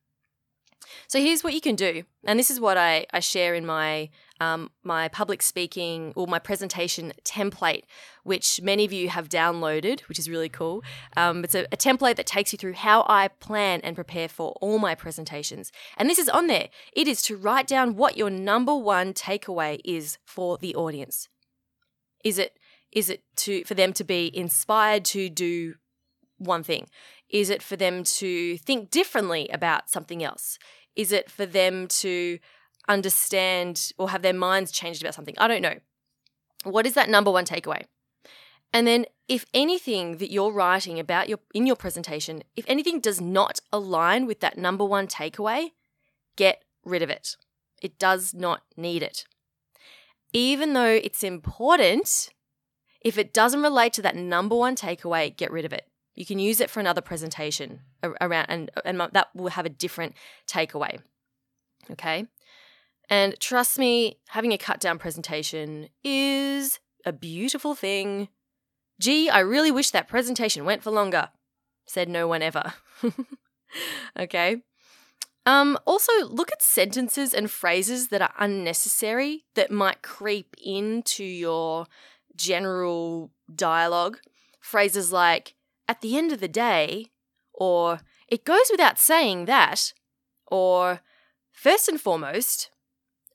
So 1.07 1.19
here's 1.19 1.43
what 1.43 1.53
you 1.53 1.61
can 1.61 1.75
do, 1.75 2.03
and 2.25 2.39
this 2.39 2.49
is 2.49 2.59
what 2.59 2.75
I, 2.75 3.05
I 3.13 3.19
share 3.19 3.53
in 3.53 3.65
my 3.65 4.09
um, 4.39 4.71
my 4.83 5.07
public 5.07 5.43
speaking 5.43 6.11
or 6.15 6.25
my 6.25 6.39
presentation 6.39 7.13
template, 7.23 7.83
which 8.23 8.59
many 8.63 8.83
of 8.83 8.91
you 8.91 9.09
have 9.09 9.29
downloaded, 9.29 10.01
which 10.01 10.17
is 10.17 10.27
really 10.27 10.49
cool. 10.49 10.83
Um, 11.15 11.43
it's 11.43 11.53
a, 11.53 11.65
a 11.71 11.77
template 11.77 12.15
that 12.15 12.25
takes 12.25 12.51
you 12.51 12.57
through 12.57 12.73
how 12.73 13.05
I 13.07 13.27
plan 13.27 13.81
and 13.83 13.95
prepare 13.95 14.27
for 14.27 14.53
all 14.59 14.79
my 14.79 14.95
presentations, 14.95 15.71
and 15.95 16.09
this 16.09 16.17
is 16.17 16.27
on 16.27 16.47
there. 16.47 16.69
It 16.93 17.07
is 17.07 17.21
to 17.23 17.37
write 17.37 17.67
down 17.67 17.95
what 17.95 18.17
your 18.17 18.31
number 18.31 18.75
one 18.75 19.13
takeaway 19.13 19.79
is 19.85 20.17
for 20.25 20.57
the 20.57 20.75
audience. 20.75 21.29
Is 22.25 22.39
it 22.39 22.57
is 22.91 23.09
it 23.11 23.23
to 23.37 23.63
for 23.65 23.75
them 23.75 23.93
to 23.93 24.03
be 24.03 24.35
inspired 24.35 25.05
to 25.05 25.29
do 25.29 25.75
one 26.41 26.63
thing? 26.63 26.87
Is 27.29 27.49
it 27.49 27.63
for 27.63 27.75
them 27.75 28.03
to 28.03 28.57
think 28.57 28.89
differently 28.89 29.47
about 29.49 29.89
something 29.89 30.23
else? 30.23 30.57
Is 30.95 31.11
it 31.11 31.31
for 31.31 31.45
them 31.45 31.87
to 31.87 32.39
understand 32.87 33.91
or 33.97 34.09
have 34.09 34.21
their 34.21 34.33
minds 34.33 34.71
changed 34.71 35.01
about 35.01 35.15
something? 35.15 35.35
I 35.37 35.47
don't 35.47 35.61
know. 35.61 35.75
What 36.63 36.85
is 36.85 36.93
that 36.93 37.09
number 37.09 37.31
one 37.31 37.45
takeaway? 37.45 37.85
And 38.73 38.87
then 38.87 39.05
if 39.27 39.45
anything 39.53 40.17
that 40.17 40.31
you're 40.31 40.51
writing 40.51 40.99
about 40.99 41.29
your 41.29 41.39
in 41.53 41.67
your 41.67 41.75
presentation, 41.75 42.43
if 42.55 42.65
anything 42.67 42.99
does 42.99 43.19
not 43.19 43.59
align 43.71 44.25
with 44.25 44.39
that 44.41 44.57
number 44.57 44.85
one 44.85 45.07
takeaway, 45.07 45.71
get 46.35 46.63
rid 46.83 47.01
of 47.01 47.09
it. 47.09 47.35
It 47.81 47.97
does 47.97 48.33
not 48.33 48.61
need 48.77 49.03
it. 49.03 49.25
Even 50.33 50.73
though 50.73 50.99
it's 51.03 51.23
important, 51.23 52.29
if 53.01 53.17
it 53.17 53.33
doesn't 53.33 53.61
relate 53.61 53.93
to 53.93 54.01
that 54.03 54.15
number 54.15 54.55
one 54.55 54.75
takeaway, 54.75 55.35
get 55.35 55.51
rid 55.51 55.65
of 55.65 55.73
it. 55.73 55.87
You 56.15 56.25
can 56.25 56.39
use 56.39 56.59
it 56.59 56.69
for 56.69 56.79
another 56.79 57.01
presentation 57.01 57.81
around, 58.03 58.45
and, 58.49 58.71
and 58.83 58.99
that 58.99 59.29
will 59.33 59.49
have 59.49 59.65
a 59.65 59.69
different 59.69 60.15
takeaway. 60.47 60.99
Okay. 61.91 62.27
And 63.09 63.39
trust 63.39 63.79
me, 63.79 64.19
having 64.29 64.53
a 64.53 64.57
cut 64.57 64.79
down 64.79 64.97
presentation 64.99 65.89
is 66.03 66.79
a 67.05 67.13
beautiful 67.13 67.75
thing. 67.75 68.29
Gee, 68.99 69.29
I 69.29 69.39
really 69.39 69.71
wish 69.71 69.91
that 69.91 70.07
presentation 70.07 70.65
went 70.65 70.83
for 70.83 70.91
longer, 70.91 71.29
said 71.85 72.07
no 72.07 72.27
one 72.27 72.41
ever. 72.41 72.73
okay. 74.19 74.61
Um, 75.45 75.77
also, 75.85 76.11
look 76.27 76.51
at 76.51 76.61
sentences 76.61 77.33
and 77.33 77.49
phrases 77.49 78.09
that 78.09 78.21
are 78.21 78.33
unnecessary 78.37 79.45
that 79.55 79.71
might 79.71 80.03
creep 80.03 80.55
into 80.63 81.23
your 81.23 81.87
general 82.35 83.31
dialogue. 83.53 84.19
Phrases 84.59 85.11
like, 85.11 85.55
at 85.91 85.99
the 85.99 86.17
end 86.17 86.31
of 86.31 86.39
the 86.39 86.47
day, 86.47 87.11
or 87.51 87.99
it 88.29 88.45
goes 88.45 88.67
without 88.71 88.97
saying 88.97 89.43
that, 89.43 89.91
or 90.47 91.01
first 91.51 91.89
and 91.89 91.99
foremost, 91.99 92.71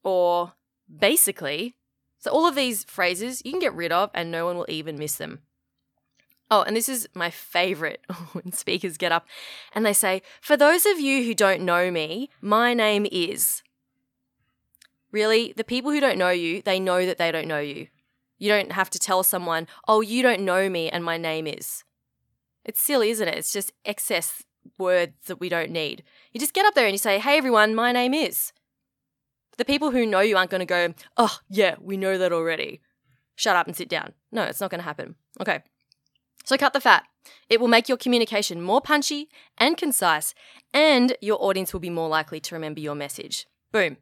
or 0.02 0.54
basically. 0.88 1.76
So, 2.18 2.30
all 2.30 2.46
of 2.46 2.54
these 2.54 2.82
phrases 2.84 3.42
you 3.44 3.50
can 3.50 3.60
get 3.60 3.74
rid 3.74 3.92
of 3.92 4.10
and 4.14 4.30
no 4.30 4.46
one 4.46 4.56
will 4.56 4.70
even 4.70 4.98
miss 4.98 5.16
them. 5.16 5.40
Oh, 6.50 6.62
and 6.62 6.74
this 6.74 6.88
is 6.88 7.06
my 7.12 7.28
favorite 7.28 8.00
when 8.32 8.52
speakers 8.52 8.96
get 8.96 9.12
up 9.12 9.26
and 9.74 9.84
they 9.84 9.92
say, 9.92 10.22
For 10.40 10.56
those 10.56 10.86
of 10.86 10.98
you 10.98 11.24
who 11.24 11.34
don't 11.34 11.60
know 11.60 11.90
me, 11.90 12.30
my 12.40 12.72
name 12.72 13.06
is. 13.12 13.62
Really, 15.12 15.52
the 15.54 15.62
people 15.62 15.90
who 15.90 16.00
don't 16.00 16.18
know 16.18 16.30
you, 16.30 16.62
they 16.62 16.80
know 16.80 17.04
that 17.04 17.18
they 17.18 17.30
don't 17.30 17.48
know 17.48 17.60
you. 17.60 17.88
You 18.38 18.48
don't 18.48 18.72
have 18.72 18.88
to 18.90 18.98
tell 18.98 19.22
someone, 19.22 19.68
Oh, 19.86 20.00
you 20.00 20.22
don't 20.22 20.40
know 20.40 20.70
me 20.70 20.88
and 20.88 21.04
my 21.04 21.18
name 21.18 21.46
is. 21.46 21.84
It's 22.66 22.80
silly, 22.80 23.10
isn't 23.10 23.28
it? 23.28 23.38
It's 23.38 23.52
just 23.52 23.72
excess 23.84 24.42
words 24.76 25.14
that 25.28 25.38
we 25.38 25.48
don't 25.48 25.70
need. 25.70 26.02
You 26.32 26.40
just 26.40 26.52
get 26.52 26.66
up 26.66 26.74
there 26.74 26.84
and 26.84 26.92
you 26.92 26.98
say, 26.98 27.18
Hey 27.18 27.38
everyone, 27.38 27.74
my 27.74 27.92
name 27.92 28.12
is. 28.12 28.52
The 29.56 29.64
people 29.64 29.92
who 29.92 30.04
know 30.04 30.20
you 30.20 30.36
aren't 30.36 30.50
going 30.50 30.60
to 30.60 30.66
go, 30.66 30.92
Oh, 31.16 31.38
yeah, 31.48 31.76
we 31.80 31.96
know 31.96 32.18
that 32.18 32.32
already. 32.32 32.80
Shut 33.36 33.56
up 33.56 33.68
and 33.68 33.76
sit 33.76 33.88
down. 33.88 34.12
No, 34.32 34.42
it's 34.42 34.60
not 34.60 34.70
going 34.70 34.80
to 34.80 34.84
happen. 34.84 35.14
Okay. 35.40 35.62
So 36.44 36.56
cut 36.56 36.72
the 36.72 36.80
fat. 36.80 37.04
It 37.48 37.60
will 37.60 37.68
make 37.68 37.88
your 37.88 37.98
communication 37.98 38.60
more 38.60 38.80
punchy 38.80 39.28
and 39.58 39.76
concise, 39.76 40.34
and 40.72 41.16
your 41.20 41.42
audience 41.42 41.72
will 41.72 41.80
be 41.80 41.90
more 41.90 42.08
likely 42.08 42.40
to 42.40 42.54
remember 42.54 42.80
your 42.80 42.94
message. 42.94 43.46
Boom. 43.72 43.96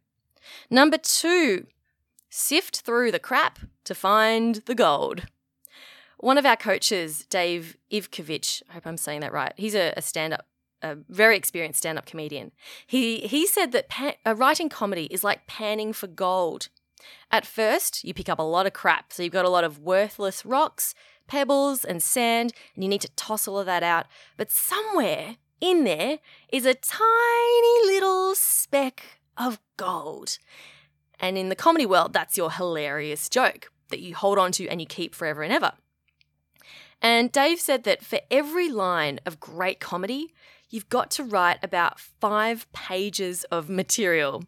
Number 0.70 0.98
two, 0.98 1.66
sift 2.30 2.80
through 2.80 3.12
the 3.12 3.18
crap 3.18 3.58
to 3.84 3.94
find 3.94 4.56
the 4.66 4.74
gold. 4.74 5.26
One 6.24 6.38
of 6.38 6.46
our 6.46 6.56
coaches, 6.56 7.26
Dave 7.28 7.76
Ivkovich, 7.92 8.62
I 8.70 8.72
hope 8.72 8.86
I'm 8.86 8.96
saying 8.96 9.20
that 9.20 9.30
right, 9.34 9.52
he's 9.58 9.74
a, 9.74 9.92
a 9.94 10.00
stand 10.00 10.32
up, 10.32 10.46
a 10.80 10.96
very 11.10 11.36
experienced 11.36 11.80
stand 11.80 11.98
up 11.98 12.06
comedian. 12.06 12.52
He, 12.86 13.18
he 13.18 13.46
said 13.46 13.72
that 13.72 13.90
pan, 13.90 14.14
uh, 14.24 14.34
writing 14.34 14.70
comedy 14.70 15.04
is 15.10 15.22
like 15.22 15.46
panning 15.46 15.92
for 15.92 16.06
gold. 16.06 16.70
At 17.30 17.44
first, 17.44 18.02
you 18.04 18.14
pick 18.14 18.30
up 18.30 18.38
a 18.38 18.42
lot 18.42 18.64
of 18.64 18.72
crap, 18.72 19.12
so 19.12 19.22
you've 19.22 19.34
got 19.34 19.44
a 19.44 19.50
lot 19.50 19.64
of 19.64 19.80
worthless 19.80 20.46
rocks, 20.46 20.94
pebbles 21.26 21.84
and 21.84 22.02
sand, 22.02 22.54
and 22.74 22.82
you 22.82 22.88
need 22.88 23.02
to 23.02 23.14
toss 23.16 23.46
all 23.46 23.58
of 23.58 23.66
that 23.66 23.82
out. 23.82 24.06
But 24.38 24.50
somewhere 24.50 25.36
in 25.60 25.84
there 25.84 26.20
is 26.50 26.64
a 26.64 26.72
tiny 26.72 27.84
little 27.84 28.34
speck 28.34 29.20
of 29.36 29.60
gold. 29.76 30.38
And 31.20 31.36
in 31.36 31.50
the 31.50 31.54
comedy 31.54 31.84
world, 31.84 32.14
that's 32.14 32.38
your 32.38 32.50
hilarious 32.50 33.28
joke 33.28 33.70
that 33.90 34.00
you 34.00 34.14
hold 34.14 34.38
on 34.38 34.52
to 34.52 34.66
and 34.68 34.80
you 34.80 34.86
keep 34.86 35.14
forever 35.14 35.42
and 35.42 35.52
ever. 35.52 35.72
And 37.02 37.30
Dave 37.30 37.60
said 37.60 37.84
that 37.84 38.02
for 38.02 38.20
every 38.30 38.70
line 38.70 39.20
of 39.26 39.40
great 39.40 39.80
comedy, 39.80 40.32
you've 40.70 40.88
got 40.88 41.10
to 41.12 41.24
write 41.24 41.58
about 41.62 42.00
five 42.00 42.70
pages 42.72 43.44
of 43.44 43.68
material. 43.68 44.44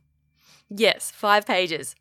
Yes, 0.68 1.10
five 1.10 1.46
pages. 1.46 1.94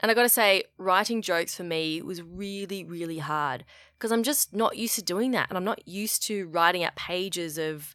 And 0.00 0.10
I 0.10 0.14
got 0.14 0.22
to 0.22 0.28
say, 0.28 0.64
writing 0.78 1.22
jokes 1.22 1.54
for 1.54 1.62
me 1.62 2.02
was 2.02 2.22
really, 2.22 2.82
really 2.82 3.18
hard 3.18 3.64
because 3.94 4.10
I'm 4.10 4.24
just 4.24 4.52
not 4.52 4.76
used 4.76 4.96
to 4.96 5.02
doing 5.02 5.30
that. 5.30 5.48
And 5.48 5.56
I'm 5.56 5.64
not 5.64 5.86
used 5.86 6.24
to 6.24 6.48
writing 6.48 6.82
out 6.82 6.96
pages 6.96 7.56
of 7.56 7.94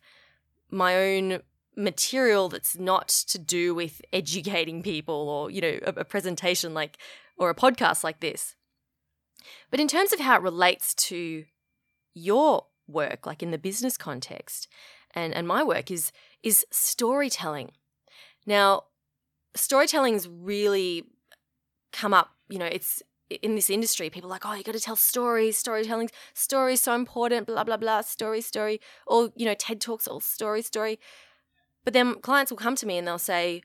my 0.71 0.95
own 0.95 1.41
material 1.75 2.47
that's 2.49 2.77
not 2.77 3.09
to 3.09 3.37
do 3.37 3.75
with 3.75 4.01
educating 4.13 4.81
people 4.81 5.29
or, 5.29 5.51
you 5.51 5.59
know, 5.59 5.79
a, 5.85 5.93
a 5.97 6.05
presentation 6.05 6.73
like, 6.73 6.97
or 7.37 7.49
a 7.49 7.55
podcast 7.55 8.03
like 8.05 8.21
this. 8.21 8.55
But 9.69 9.81
in 9.81 9.87
terms 9.87 10.13
of 10.13 10.19
how 10.21 10.37
it 10.37 10.41
relates 10.41 10.93
to 10.95 11.43
your 12.17 12.65
work, 12.87 13.25
like 13.25 13.43
in 13.43 13.51
the 13.51 13.57
business 13.57 13.97
context, 13.97 14.67
and, 15.13 15.33
and 15.33 15.47
my 15.47 15.63
work 15.63 15.91
is 15.91 16.11
is 16.43 16.65
storytelling. 16.71 17.71
Now, 18.45 18.83
storytelling's 19.55 20.27
really 20.27 21.03
come 21.91 22.13
up, 22.13 22.29
you 22.49 22.59
know, 22.59 22.65
it's 22.65 23.01
in 23.29 23.55
this 23.55 23.69
industry, 23.69 24.09
people 24.09 24.29
are 24.29 24.35
like, 24.35 24.45
oh, 24.45 24.53
you 24.53 24.63
got 24.63 24.73
to 24.73 24.79
tell 24.79 24.95
stories, 24.95 25.57
storytelling, 25.57 26.09
stories 26.33 26.81
so 26.81 26.93
important, 26.93 27.47
blah, 27.47 27.63
blah, 27.63 27.75
blah, 27.75 28.01
story, 28.01 28.39
story, 28.39 28.79
or, 29.05 29.31
you 29.35 29.45
know, 29.45 29.53
TED 29.53 29.81
Talks, 29.81 30.07
all 30.07 30.21
story, 30.21 30.61
story. 30.61 30.97
But 31.83 31.93
then 31.93 32.15
clients 32.21 32.51
will 32.51 32.57
come 32.57 32.75
to 32.75 32.85
me 32.85 32.97
and 32.97 33.05
they'll 33.05 33.17
say, 33.17 33.63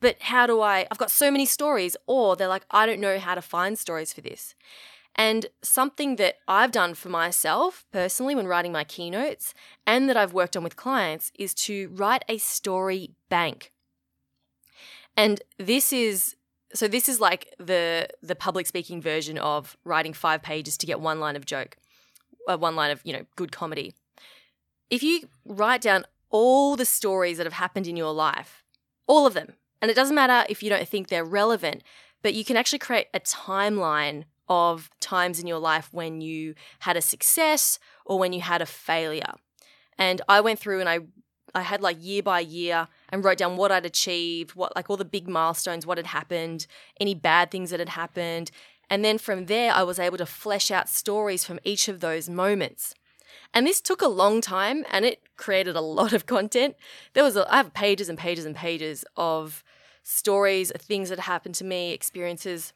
but 0.00 0.16
how 0.20 0.46
do 0.46 0.60
I, 0.60 0.86
I've 0.90 0.98
got 0.98 1.10
so 1.10 1.30
many 1.30 1.46
stories, 1.46 1.96
or 2.06 2.34
they're 2.34 2.48
like, 2.48 2.66
I 2.70 2.86
don't 2.86 3.00
know 3.00 3.18
how 3.18 3.34
to 3.34 3.42
find 3.42 3.78
stories 3.78 4.12
for 4.12 4.20
this. 4.20 4.54
And 5.16 5.46
something 5.62 6.16
that 6.16 6.36
I've 6.48 6.72
done 6.72 6.94
for 6.94 7.08
myself 7.08 7.84
personally 7.92 8.34
when 8.34 8.48
writing 8.48 8.72
my 8.72 8.84
keynotes 8.84 9.54
and 9.86 10.08
that 10.08 10.16
I've 10.16 10.32
worked 10.32 10.56
on 10.56 10.64
with 10.64 10.76
clients 10.76 11.30
is 11.38 11.54
to 11.54 11.88
write 11.92 12.24
a 12.28 12.38
story 12.38 13.10
bank. 13.28 13.72
And 15.16 15.40
this 15.58 15.92
is 15.92 16.36
so 16.72 16.88
this 16.88 17.08
is 17.08 17.20
like 17.20 17.54
the 17.58 18.08
the 18.22 18.34
public 18.34 18.66
speaking 18.66 19.00
version 19.00 19.38
of 19.38 19.76
writing 19.84 20.12
5 20.12 20.42
pages 20.42 20.76
to 20.78 20.86
get 20.86 20.98
one 21.00 21.20
line 21.20 21.36
of 21.36 21.46
joke. 21.46 21.76
Uh, 22.46 22.58
one 22.58 22.76
line 22.76 22.90
of, 22.90 23.00
you 23.04 23.12
know, 23.14 23.24
good 23.36 23.52
comedy. 23.52 23.94
If 24.90 25.02
you 25.02 25.28
write 25.46 25.80
down 25.80 26.04
all 26.28 26.76
the 26.76 26.84
stories 26.84 27.38
that 27.38 27.46
have 27.46 27.54
happened 27.54 27.86
in 27.86 27.96
your 27.96 28.12
life, 28.12 28.62
all 29.06 29.26
of 29.26 29.32
them, 29.32 29.54
and 29.80 29.90
it 29.90 29.94
doesn't 29.94 30.14
matter 30.14 30.44
if 30.50 30.62
you 30.62 30.68
don't 30.68 30.86
think 30.86 31.08
they're 31.08 31.24
relevant, 31.24 31.82
but 32.22 32.34
you 32.34 32.44
can 32.44 32.58
actually 32.58 32.80
create 32.80 33.06
a 33.14 33.20
timeline 33.20 34.24
of 34.48 34.90
times 35.00 35.40
in 35.40 35.46
your 35.46 35.58
life 35.58 35.88
when 35.92 36.20
you 36.20 36.54
had 36.80 36.96
a 36.96 37.00
success 37.00 37.78
or 38.04 38.18
when 38.18 38.32
you 38.32 38.40
had 38.40 38.62
a 38.62 38.66
failure. 38.66 39.34
And 39.98 40.20
I 40.28 40.40
went 40.40 40.58
through 40.58 40.80
and 40.80 40.88
I 40.88 41.00
I 41.56 41.62
had 41.62 41.80
like 41.80 41.96
year 42.00 42.22
by 42.22 42.40
year 42.40 42.88
and 43.10 43.24
wrote 43.24 43.38
down 43.38 43.56
what 43.56 43.70
I'd 43.70 43.86
achieved, 43.86 44.56
what 44.56 44.74
like 44.74 44.90
all 44.90 44.96
the 44.96 45.04
big 45.04 45.28
milestones, 45.28 45.86
what 45.86 45.98
had 45.98 46.08
happened, 46.08 46.66
any 47.00 47.14
bad 47.14 47.50
things 47.50 47.70
that 47.70 47.78
had 47.78 47.90
happened. 47.90 48.50
And 48.90 49.04
then 49.04 49.18
from 49.18 49.46
there 49.46 49.72
I 49.72 49.84
was 49.84 49.98
able 49.98 50.18
to 50.18 50.26
flesh 50.26 50.70
out 50.70 50.88
stories 50.88 51.44
from 51.44 51.60
each 51.62 51.86
of 51.88 52.00
those 52.00 52.28
moments. 52.28 52.94
And 53.52 53.66
this 53.66 53.80
took 53.80 54.02
a 54.02 54.08
long 54.08 54.40
time 54.40 54.84
and 54.90 55.04
it 55.04 55.20
created 55.36 55.76
a 55.76 55.80
lot 55.80 56.12
of 56.12 56.26
content. 56.26 56.74
There 57.12 57.24
was 57.24 57.36
a, 57.36 57.52
I 57.52 57.58
have 57.58 57.72
pages 57.72 58.08
and 58.08 58.18
pages 58.18 58.44
and 58.44 58.56
pages 58.56 59.04
of 59.16 59.62
stories, 60.02 60.72
things 60.76 61.08
that 61.08 61.20
happened 61.20 61.54
to 61.56 61.64
me, 61.64 61.92
experiences 61.92 62.72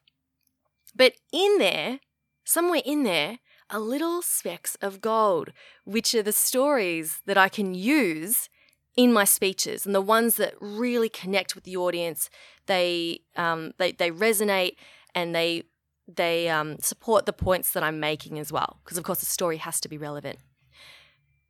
but 0.99 1.15
in 1.33 1.57
there, 1.59 2.01
somewhere 2.45 2.83
in 2.85 3.05
there, 3.05 3.39
are 3.71 3.81
little 3.81 4.21
specks 4.23 4.77
of 4.83 5.01
gold, 5.01 5.53
which 5.85 6.15
are 6.15 6.23
the 6.23 6.33
stories 6.33 7.21
that 7.27 7.39
I 7.39 7.49
can 7.49 7.75
use 7.75 8.49
in 8.97 9.13
my 9.13 9.25
speeches 9.25 9.87
and 9.87 9.95
the 9.95 10.01
ones 10.01 10.37
that 10.37 10.55
really 10.61 11.09
connect 11.09 11.55
with 11.55 11.65
the 11.65 11.77
audience. 11.77 12.29
They 12.67 13.21
um, 13.37 13.73
they 13.79 13.93
they 13.93 14.11
resonate 14.11 14.77
and 15.15 15.35
they 15.35 15.63
they 16.09 16.49
um, 16.49 16.79
support 16.81 17.27
the 17.27 17.33
points 17.33 17.73
that 17.73 17.83
I'm 17.83 18.01
making 18.01 18.39
as 18.39 18.51
well. 18.51 18.81
Because 18.85 18.99
of 18.99 19.05
course 19.05 19.21
the 19.21 19.27
story 19.27 19.59
has 19.59 19.81
to 19.83 19.89
be 19.89 19.99
relevant. 19.99 20.39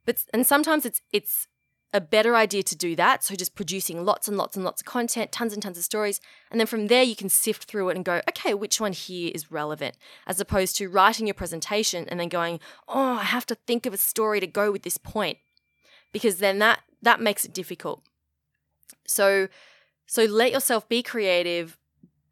But 0.04 0.24
and 0.34 0.46
sometimes 0.46 0.84
it's 0.84 1.00
it's 1.12 1.46
a 1.92 2.00
better 2.00 2.36
idea 2.36 2.62
to 2.62 2.76
do 2.76 2.94
that. 2.96 3.24
So 3.24 3.34
just 3.34 3.54
producing 3.54 4.04
lots 4.04 4.28
and 4.28 4.36
lots 4.36 4.56
and 4.56 4.64
lots 4.64 4.82
of 4.82 4.86
content, 4.86 5.32
tons 5.32 5.54
and 5.54 5.62
tons 5.62 5.78
of 5.78 5.84
stories. 5.84 6.20
And 6.50 6.60
then 6.60 6.66
from 6.66 6.88
there, 6.88 7.02
you 7.02 7.16
can 7.16 7.28
sift 7.28 7.64
through 7.64 7.88
it 7.88 7.96
and 7.96 8.04
go, 8.04 8.20
okay, 8.28 8.52
which 8.52 8.80
one 8.80 8.92
here 8.92 9.32
is 9.34 9.50
relevant? 9.50 9.96
As 10.26 10.40
opposed 10.40 10.76
to 10.76 10.88
writing 10.88 11.26
your 11.26 11.34
presentation 11.34 12.06
and 12.08 12.20
then 12.20 12.28
going, 12.28 12.60
oh, 12.86 13.14
I 13.14 13.24
have 13.24 13.46
to 13.46 13.54
think 13.54 13.86
of 13.86 13.94
a 13.94 13.98
story 13.98 14.38
to 14.40 14.46
go 14.46 14.70
with 14.70 14.82
this 14.82 14.98
point. 14.98 15.38
Because 16.12 16.38
then 16.38 16.58
that 16.58 16.80
that 17.00 17.20
makes 17.20 17.44
it 17.44 17.52
difficult. 17.54 18.02
So 19.06 19.48
so 20.06 20.24
let 20.24 20.52
yourself 20.52 20.88
be 20.88 21.02
creative, 21.02 21.78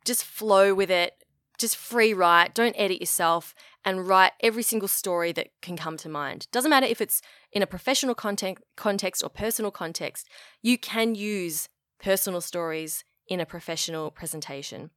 just 0.05 0.25
flow 0.25 0.75
with 0.75 0.91
it, 0.91 1.15
just 1.59 1.77
free 1.77 2.13
write, 2.15 2.55
don't 2.55 2.75
edit 2.79 3.01
yourself, 3.01 3.55
and 3.87 4.09
write 4.09 4.33
every 4.41 4.65
single 4.65 4.89
story 4.89 5.31
that 5.33 5.49
can 5.63 5.77
come 5.77 5.97
to 5.97 6.09
mind. 6.09 6.49
Doesn't 6.51 6.71
matter 6.71 6.87
if 6.87 7.01
it's 7.01 7.23
in 7.53 7.63
a 7.63 7.67
professional 7.67 8.17
context, 8.17 8.65
context 8.77 9.23
or 9.23 9.31
personal 9.31 9.71
context, 9.71 10.29
you 10.61 10.77
can 10.77 11.15
use 11.15 11.69
personal 12.03 12.41
stories 12.41 13.05
in 13.29 13.39
a 13.39 13.47
professional 13.47 14.11
presentation. 14.11 14.91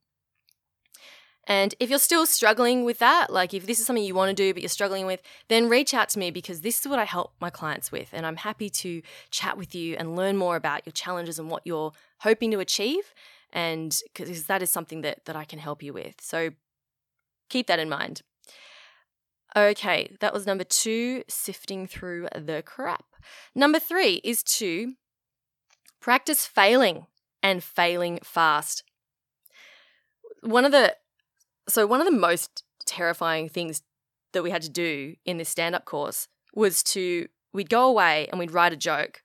And 1.46 1.74
if 1.80 1.88
you're 1.88 2.00
still 2.00 2.26
struggling 2.26 2.84
with 2.84 2.98
that, 2.98 3.32
like 3.32 3.54
if 3.54 3.64
this 3.64 3.78
is 3.80 3.86
something 3.86 4.04
you 4.04 4.14
want 4.14 4.28
to 4.28 4.34
do 4.34 4.52
but 4.52 4.62
you're 4.62 4.68
struggling 4.68 5.06
with, 5.06 5.22
then 5.48 5.68
reach 5.68 5.94
out 5.94 6.08
to 6.10 6.18
me 6.18 6.30
because 6.30 6.60
this 6.60 6.80
is 6.80 6.86
what 6.86 6.98
I 6.98 7.04
help 7.04 7.32
my 7.40 7.48
clients 7.48 7.90
with. 7.90 8.10
And 8.12 8.26
I'm 8.26 8.36
happy 8.36 8.68
to 8.70 9.02
chat 9.30 9.56
with 9.56 9.74
you 9.74 9.96
and 9.96 10.16
learn 10.16 10.36
more 10.36 10.56
about 10.56 10.84
your 10.84 10.92
challenges 10.92 11.38
and 11.38 11.48
what 11.48 11.62
you're 11.64 11.92
hoping 12.18 12.50
to 12.50 12.58
achieve 12.58 13.14
and 13.52 14.00
because 14.14 14.44
that 14.44 14.62
is 14.62 14.70
something 14.70 15.00
that 15.00 15.24
that 15.24 15.36
I 15.36 15.44
can 15.44 15.58
help 15.60 15.82
you 15.82 15.92
with. 15.92 16.20
So 16.20 16.50
keep 17.48 17.68
that 17.68 17.78
in 17.78 17.88
mind. 17.88 18.22
Okay, 19.56 20.16
that 20.20 20.32
was 20.32 20.46
number 20.46 20.64
2, 20.64 21.24
sifting 21.28 21.86
through 21.86 22.28
the 22.34 22.62
crap. 22.64 23.04
Number 23.54 23.78
3 23.78 24.20
is 24.22 24.42
to 24.44 24.94
practice 26.00 26.46
failing 26.46 27.06
and 27.42 27.62
failing 27.62 28.20
fast. 28.22 28.84
One 30.42 30.64
of 30.64 30.72
the 30.72 30.96
so 31.68 31.86
one 31.86 32.00
of 32.00 32.06
the 32.06 32.18
most 32.18 32.64
terrifying 32.86 33.48
things 33.48 33.82
that 34.32 34.42
we 34.42 34.50
had 34.50 34.62
to 34.62 34.68
do 34.68 35.14
in 35.24 35.38
this 35.38 35.48
stand-up 35.48 35.84
course 35.84 36.28
was 36.54 36.82
to 36.82 37.28
we'd 37.52 37.70
go 37.70 37.88
away 37.88 38.26
and 38.30 38.38
we'd 38.38 38.50
write 38.50 38.72
a 38.72 38.76
joke 38.76 39.22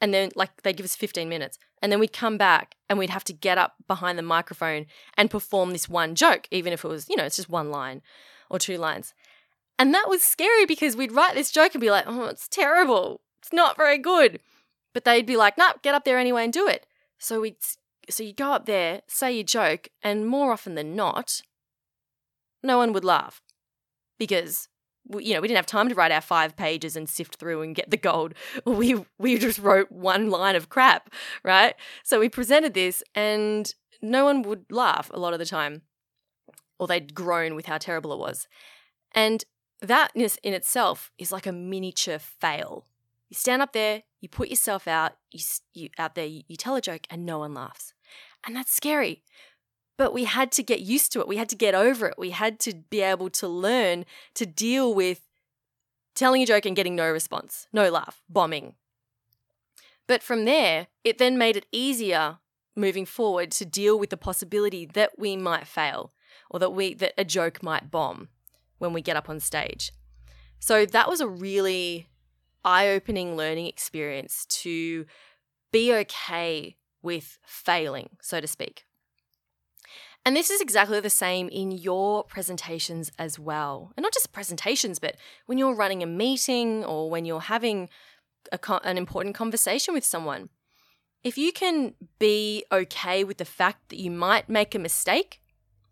and 0.00 0.12
then 0.12 0.30
like 0.34 0.62
they'd 0.62 0.76
give 0.76 0.84
us 0.84 0.96
15 0.96 1.28
minutes 1.28 1.58
and 1.80 1.92
then 1.92 2.00
we'd 2.00 2.12
come 2.12 2.36
back 2.36 2.74
and 2.88 2.98
we'd 2.98 3.10
have 3.10 3.24
to 3.24 3.32
get 3.32 3.58
up 3.58 3.74
behind 3.86 4.18
the 4.18 4.22
microphone 4.22 4.86
and 5.16 5.30
perform 5.30 5.70
this 5.70 5.88
one 5.88 6.14
joke, 6.14 6.48
even 6.50 6.72
if 6.72 6.84
it 6.84 6.88
was, 6.88 7.08
you 7.08 7.16
know, 7.16 7.24
it's 7.24 7.36
just 7.36 7.48
one 7.48 7.70
line 7.70 8.02
or 8.50 8.58
two 8.58 8.78
lines. 8.78 9.14
And 9.78 9.94
that 9.94 10.08
was 10.08 10.22
scary 10.22 10.66
because 10.66 10.96
we'd 10.96 11.12
write 11.12 11.34
this 11.34 11.50
joke 11.50 11.74
and 11.74 11.80
be 11.80 11.90
like, 11.90 12.04
oh, 12.06 12.24
it's 12.24 12.48
terrible. 12.48 13.20
It's 13.40 13.52
not 13.52 13.76
very 13.76 13.98
good. 13.98 14.40
But 14.92 15.04
they'd 15.04 15.26
be 15.26 15.36
like, 15.36 15.56
nah, 15.56 15.74
get 15.82 15.94
up 15.94 16.04
there 16.04 16.18
anyway 16.18 16.44
and 16.44 16.52
do 16.52 16.66
it. 16.66 16.86
So 17.18 17.40
we'd, 17.40 17.56
so 18.10 18.22
you 18.22 18.32
go 18.32 18.52
up 18.52 18.66
there, 18.66 19.02
say 19.06 19.32
your 19.32 19.44
joke, 19.44 19.88
and 20.02 20.26
more 20.26 20.52
often 20.52 20.74
than 20.74 20.96
not, 20.96 21.42
no 22.62 22.78
one 22.78 22.92
would 22.92 23.04
laugh 23.04 23.42
because 24.18 24.68
you 25.10 25.32
know, 25.32 25.40
we 25.40 25.48
didn't 25.48 25.56
have 25.56 25.66
time 25.66 25.88
to 25.88 25.94
write 25.94 26.12
our 26.12 26.20
five 26.20 26.56
pages 26.56 26.94
and 26.96 27.08
sift 27.08 27.36
through 27.36 27.62
and 27.62 27.74
get 27.74 27.90
the 27.90 27.96
gold. 27.96 28.34
We 28.66 29.04
we 29.18 29.38
just 29.38 29.58
wrote 29.58 29.90
one 29.90 30.30
line 30.30 30.54
of 30.56 30.68
crap, 30.68 31.10
right? 31.42 31.74
So 32.04 32.20
we 32.20 32.28
presented 32.28 32.74
this 32.74 33.02
and 33.14 33.72
no 34.02 34.24
one 34.24 34.42
would 34.42 34.66
laugh 34.70 35.10
a 35.12 35.18
lot 35.18 35.32
of 35.32 35.38
the 35.38 35.46
time. 35.46 35.82
Or 36.78 36.86
they'd 36.86 37.14
groan 37.14 37.54
with 37.54 37.66
how 37.66 37.78
terrible 37.78 38.12
it 38.12 38.18
was. 38.18 38.46
And 39.12 39.44
that 39.80 40.10
in 40.14 40.54
itself 40.54 41.12
is 41.18 41.32
like 41.32 41.46
a 41.46 41.52
miniature 41.52 42.18
fail. 42.18 42.86
You 43.28 43.34
stand 43.34 43.62
up 43.62 43.72
there, 43.72 44.04
you 44.20 44.28
put 44.28 44.48
yourself 44.48 44.88
out, 44.88 45.16
you, 45.30 45.40
you 45.74 45.90
out 45.98 46.14
there, 46.14 46.26
you, 46.26 46.42
you 46.48 46.56
tell 46.56 46.76
a 46.76 46.80
joke, 46.80 47.06
and 47.10 47.26
no 47.26 47.40
one 47.40 47.54
laughs, 47.54 47.92
and 48.44 48.56
that's 48.56 48.72
scary 48.72 49.22
but 49.98 50.14
we 50.14 50.24
had 50.24 50.50
to 50.52 50.62
get 50.62 50.80
used 50.80 51.12
to 51.12 51.20
it. 51.20 51.28
We 51.28 51.36
had 51.36 51.48
to 51.50 51.56
get 51.56 51.74
over 51.74 52.06
it. 52.06 52.14
We 52.16 52.30
had 52.30 52.58
to 52.60 52.72
be 52.88 53.02
able 53.02 53.28
to 53.30 53.48
learn 53.48 54.06
to 54.34 54.46
deal 54.46 54.94
with 54.94 55.20
telling 56.14 56.42
a 56.42 56.46
joke 56.46 56.64
and 56.64 56.76
getting 56.76 56.96
no 56.96 57.10
response, 57.10 57.66
no 57.72 57.90
laugh, 57.90 58.22
bombing. 58.28 58.74
But 60.06 60.22
from 60.22 60.46
there, 60.46 60.86
it 61.04 61.18
then 61.18 61.36
made 61.36 61.56
it 61.56 61.66
easier 61.72 62.38
moving 62.74 63.04
forward 63.04 63.50
to 63.50 63.66
deal 63.66 63.98
with 63.98 64.10
the 64.10 64.16
possibility 64.16 64.86
that 64.86 65.18
we 65.18 65.36
might 65.36 65.66
fail 65.66 66.12
or 66.48 66.60
that 66.60 66.70
we 66.70 66.94
that 66.94 67.12
a 67.18 67.24
joke 67.24 67.60
might 67.62 67.90
bomb 67.90 68.28
when 68.78 68.92
we 68.92 69.02
get 69.02 69.16
up 69.16 69.28
on 69.28 69.40
stage. 69.40 69.92
So 70.58 70.86
that 70.86 71.08
was 71.08 71.20
a 71.20 71.28
really 71.28 72.08
eye 72.64 72.88
opening 72.88 73.36
learning 73.36 73.66
experience 73.66 74.46
to 74.46 75.06
be 75.70 75.92
okay 75.92 76.76
with 77.02 77.38
failing, 77.44 78.10
so 78.20 78.40
to 78.40 78.46
speak. 78.46 78.84
And 80.24 80.36
this 80.36 80.50
is 80.50 80.60
exactly 80.60 81.00
the 81.00 81.10
same 81.10 81.48
in 81.48 81.70
your 81.70 82.24
presentations 82.24 83.10
as 83.18 83.38
well. 83.38 83.92
And 83.96 84.02
not 84.02 84.12
just 84.12 84.32
presentations, 84.32 84.98
but 84.98 85.16
when 85.46 85.58
you're 85.58 85.74
running 85.74 86.02
a 86.02 86.06
meeting 86.06 86.84
or 86.84 87.08
when 87.08 87.24
you're 87.24 87.40
having 87.40 87.88
co- 88.56 88.80
an 88.84 88.96
important 88.96 89.34
conversation 89.34 89.92
with 89.92 90.04
someone. 90.04 90.48
If 91.22 91.36
you 91.36 91.52
can 91.52 91.94
be 92.18 92.64
okay 92.72 93.24
with 93.24 93.38
the 93.38 93.44
fact 93.44 93.88
that 93.90 93.98
you 93.98 94.10
might 94.10 94.48
make 94.48 94.74
a 94.74 94.78
mistake, 94.78 95.40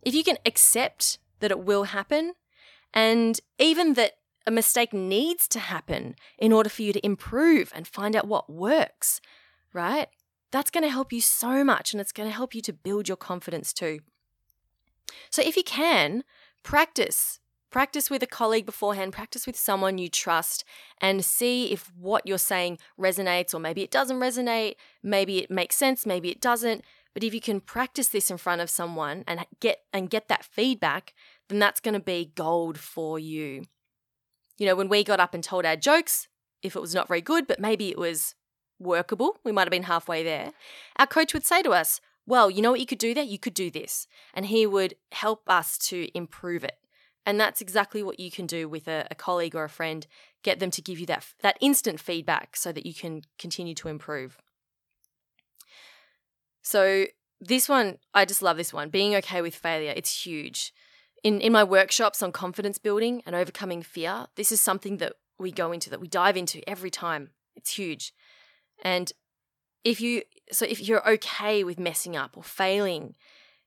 if 0.03 0.15
you 0.15 0.25
can 0.25 0.39
accept 0.47 1.19
that 1.41 1.51
it 1.51 1.59
will 1.61 1.85
happen, 1.85 2.35
and 2.97 3.39
even 3.59 3.93
that 3.95 4.13
a 4.47 4.51
mistake 4.51 4.95
needs 4.95 5.47
to 5.49 5.59
happen 5.59 6.17
in 6.39 6.51
order 6.51 6.71
for 6.71 6.81
you 6.81 6.95
to 6.95 7.05
improve 7.05 7.71
and 7.75 7.87
find 7.87 8.17
out 8.17 8.27
what 8.27 8.51
works, 8.51 9.21
right? 9.75 10.09
That's 10.51 10.71
going 10.71 10.85
to 10.85 10.91
help 10.91 11.13
you 11.13 11.21
so 11.21 11.63
much 11.63 11.93
and 11.93 12.01
it's 12.01 12.13
going 12.13 12.29
to 12.29 12.35
help 12.35 12.55
you 12.55 12.63
to 12.63 12.73
build 12.73 13.07
your 13.07 13.19
confidence 13.19 13.75
too. 13.75 14.01
So 15.31 15.43
if 15.43 15.57
you 15.57 15.63
can, 15.63 16.25
practice. 16.63 17.39
Practice 17.71 18.09
with 18.09 18.23
a 18.23 18.27
colleague 18.27 18.65
beforehand, 18.65 19.13
practice 19.13 19.47
with 19.47 19.59
someone 19.59 19.99
you 19.99 20.09
trust, 20.09 20.65
and 20.99 21.23
see 21.23 21.73
if 21.73 21.93
what 21.95 22.27
you're 22.27 22.39
saying 22.39 22.79
resonates, 22.99 23.53
or 23.53 23.59
maybe 23.59 23.83
it 23.83 23.91
doesn't 23.91 24.21
resonate, 24.21 24.77
maybe 25.03 25.39
it 25.39 25.51
makes 25.51 25.77
sense, 25.77 26.07
maybe 26.07 26.31
it 26.31 26.41
doesn't. 26.41 26.83
But 27.13 27.25
if 27.25 27.35
you 27.35 27.41
can 27.41 27.61
practice 27.61 28.09
this 28.09 28.31
in 28.31 28.39
front 28.39 28.61
of 28.61 28.71
someone 28.71 29.25
and 29.27 29.45
get 29.61 29.81
and 29.93 30.09
get 30.09 30.29
that 30.29 30.45
feedback, 30.45 31.13
then 31.49 31.59
that's 31.59 31.81
going 31.81 31.95
to 31.95 32.01
be 32.01 32.33
gold 32.35 32.79
for 32.79 33.19
you. 33.19 33.65
You 34.59 34.67
know, 34.67 34.75
when 34.75 34.89
we 34.89 35.05
got 35.05 35.21
up 35.21 35.35
and 35.35 35.45
told 35.45 35.65
our 35.65 35.77
jokes, 35.77 36.29
if 36.63 36.75
it 36.75 36.81
was 36.81 36.95
not 36.95 37.09
very 37.09 37.21
good, 37.21 37.47
but 37.47 37.61
maybe 37.61 37.89
it 37.91 37.99
was 37.99 38.35
workable, 38.79 39.39
we 39.45 39.53
might 39.53 39.67
have 39.67 39.71
been 39.71 39.85
halfway 39.85 40.23
there, 40.23 40.53
our 40.99 41.07
coach 41.07 41.35
would 41.35 41.47
say 41.47 41.63
to 41.63 41.71
us, 41.71 42.01
Well, 42.27 42.51
you 42.51 42.63
know 42.63 42.71
what 42.71 42.81
you 42.81 42.87
could 42.87 42.99
do 42.99 43.15
there? 43.15 43.25
You 43.25 43.39
could 43.39 43.55
do 43.55 43.71
this. 43.71 44.07
And 44.35 44.47
he 44.47 44.67
would 44.67 44.95
help 45.13 45.43
us 45.47 45.79
to 45.79 46.09
improve 46.17 46.65
it. 46.65 46.79
And 47.25 47.41
that's 47.41 47.61
exactly 47.61 48.03
what 48.03 48.21
you 48.21 48.31
can 48.31 48.47
do 48.47 48.69
with 48.69 48.87
a, 48.89 49.07
a 49.11 49.15
colleague 49.15 49.55
or 49.55 49.65
a 49.65 49.69
friend. 49.69 50.07
Get 50.43 50.61
them 50.61 50.71
to 50.71 50.83
give 50.83 50.99
you 50.99 51.07
that, 51.07 51.27
that 51.43 51.59
instant 51.61 52.01
feedback 52.01 52.57
so 52.57 52.73
that 52.73 52.87
you 52.87 52.95
can 52.95 53.23
continue 53.39 53.75
to 53.75 53.89
improve. 53.89 54.39
So, 56.63 57.07
this 57.41 57.69
one, 57.69 57.99
I 58.15 58.25
just 58.25 58.43
love 58.43 58.57
this 58.57 58.73
one. 58.73 58.89
Being 58.89 59.15
okay 59.17 59.43
with 59.43 59.55
failure, 59.55 59.93
it's 59.95 60.25
huge 60.25 60.73
in 61.27 61.41
in 61.41 61.53
my 61.53 61.65
workshops 61.65 62.23
on 62.23 62.31
confidence 62.31 62.79
building 62.79 63.21
and 63.27 63.35
overcoming 63.35 63.83
fear, 63.83 64.27
this 64.37 64.53
is 64.53 64.61
something 64.61 64.99
that 64.99 65.15
we 65.41 65.51
go 65.51 65.73
into 65.73 65.91
that 65.91 66.01
we 66.01 66.07
dive 66.07 66.37
into 66.37 66.67
every 66.71 66.91
time. 66.91 67.31
It's 67.57 67.73
huge. 67.73 68.15
And 68.85 69.13
if 69.83 70.01
you 70.01 70.23
so 70.53 70.65
if 70.65 70.81
you're 70.81 71.09
okay 71.15 71.65
with 71.65 71.81
messing 71.81 72.15
up 72.15 72.37
or 72.37 72.45
failing, 72.45 73.17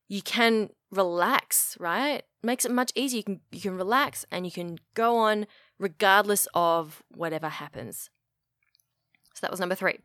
you 0.07 0.21
can 0.21 0.69
relax, 0.89 1.75
right? 1.81 2.23
Makes 2.41 2.63
it 2.63 2.71
much 2.71 2.93
easier. 2.95 3.17
You 3.17 3.23
can 3.25 3.41
you 3.51 3.59
can 3.59 3.75
relax 3.75 4.25
and 4.31 4.45
you 4.45 4.53
can 4.53 4.77
go 4.93 5.17
on 5.17 5.45
regardless 5.77 6.47
of 6.53 7.03
whatever 7.13 7.49
happens. 7.49 8.09
So 9.33 9.41
that 9.41 9.51
was 9.51 9.59
number 9.59 9.75
3. 9.75 9.99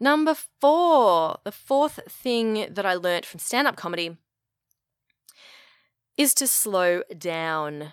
Number 0.00 0.34
4, 0.60 1.36
the 1.44 1.52
fourth 1.52 2.00
thing 2.08 2.66
that 2.70 2.86
I 2.86 2.94
learned 2.94 3.24
from 3.24 3.40
stand-up 3.40 3.76
comedy 3.76 4.16
is 6.16 6.34
to 6.34 6.46
slow 6.46 7.02
down. 7.16 7.92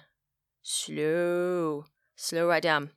Slow. 0.61 1.85
Slow 2.15 2.47
right 2.47 2.61
down. 2.61 2.91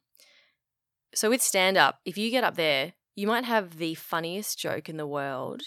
So 1.15 1.31
with 1.31 1.43
stand 1.43 1.77
up, 1.77 2.01
if 2.05 2.17
you 2.17 2.31
get 2.31 2.45
up 2.45 2.57
there, 2.57 2.95
you 3.15 3.27
might 3.27 3.45
have 3.45 3.77
the 3.77 3.95
funniest 3.95 4.59
joke 4.59 4.89
in 4.89 4.97
the 4.97 5.07
world. 5.07 5.63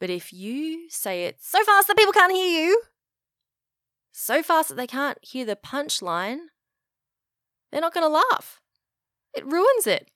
But 0.00 0.10
if 0.10 0.32
you 0.32 0.90
say 0.90 1.24
it 1.24 1.38
so 1.40 1.62
fast 1.64 1.88
that 1.88 1.96
people 1.96 2.12
can't 2.12 2.32
hear 2.32 2.66
you, 2.66 2.82
so 4.12 4.42
fast 4.42 4.68
that 4.68 4.74
they 4.76 4.86
can't 4.86 5.18
hear 5.22 5.44
the 5.44 5.56
punchline, 5.56 6.38
they're 7.70 7.80
not 7.80 7.94
going 7.94 8.04
to 8.04 8.22
laugh. 8.30 8.60
It 9.34 9.46
ruins 9.46 9.86
it. 9.86 10.10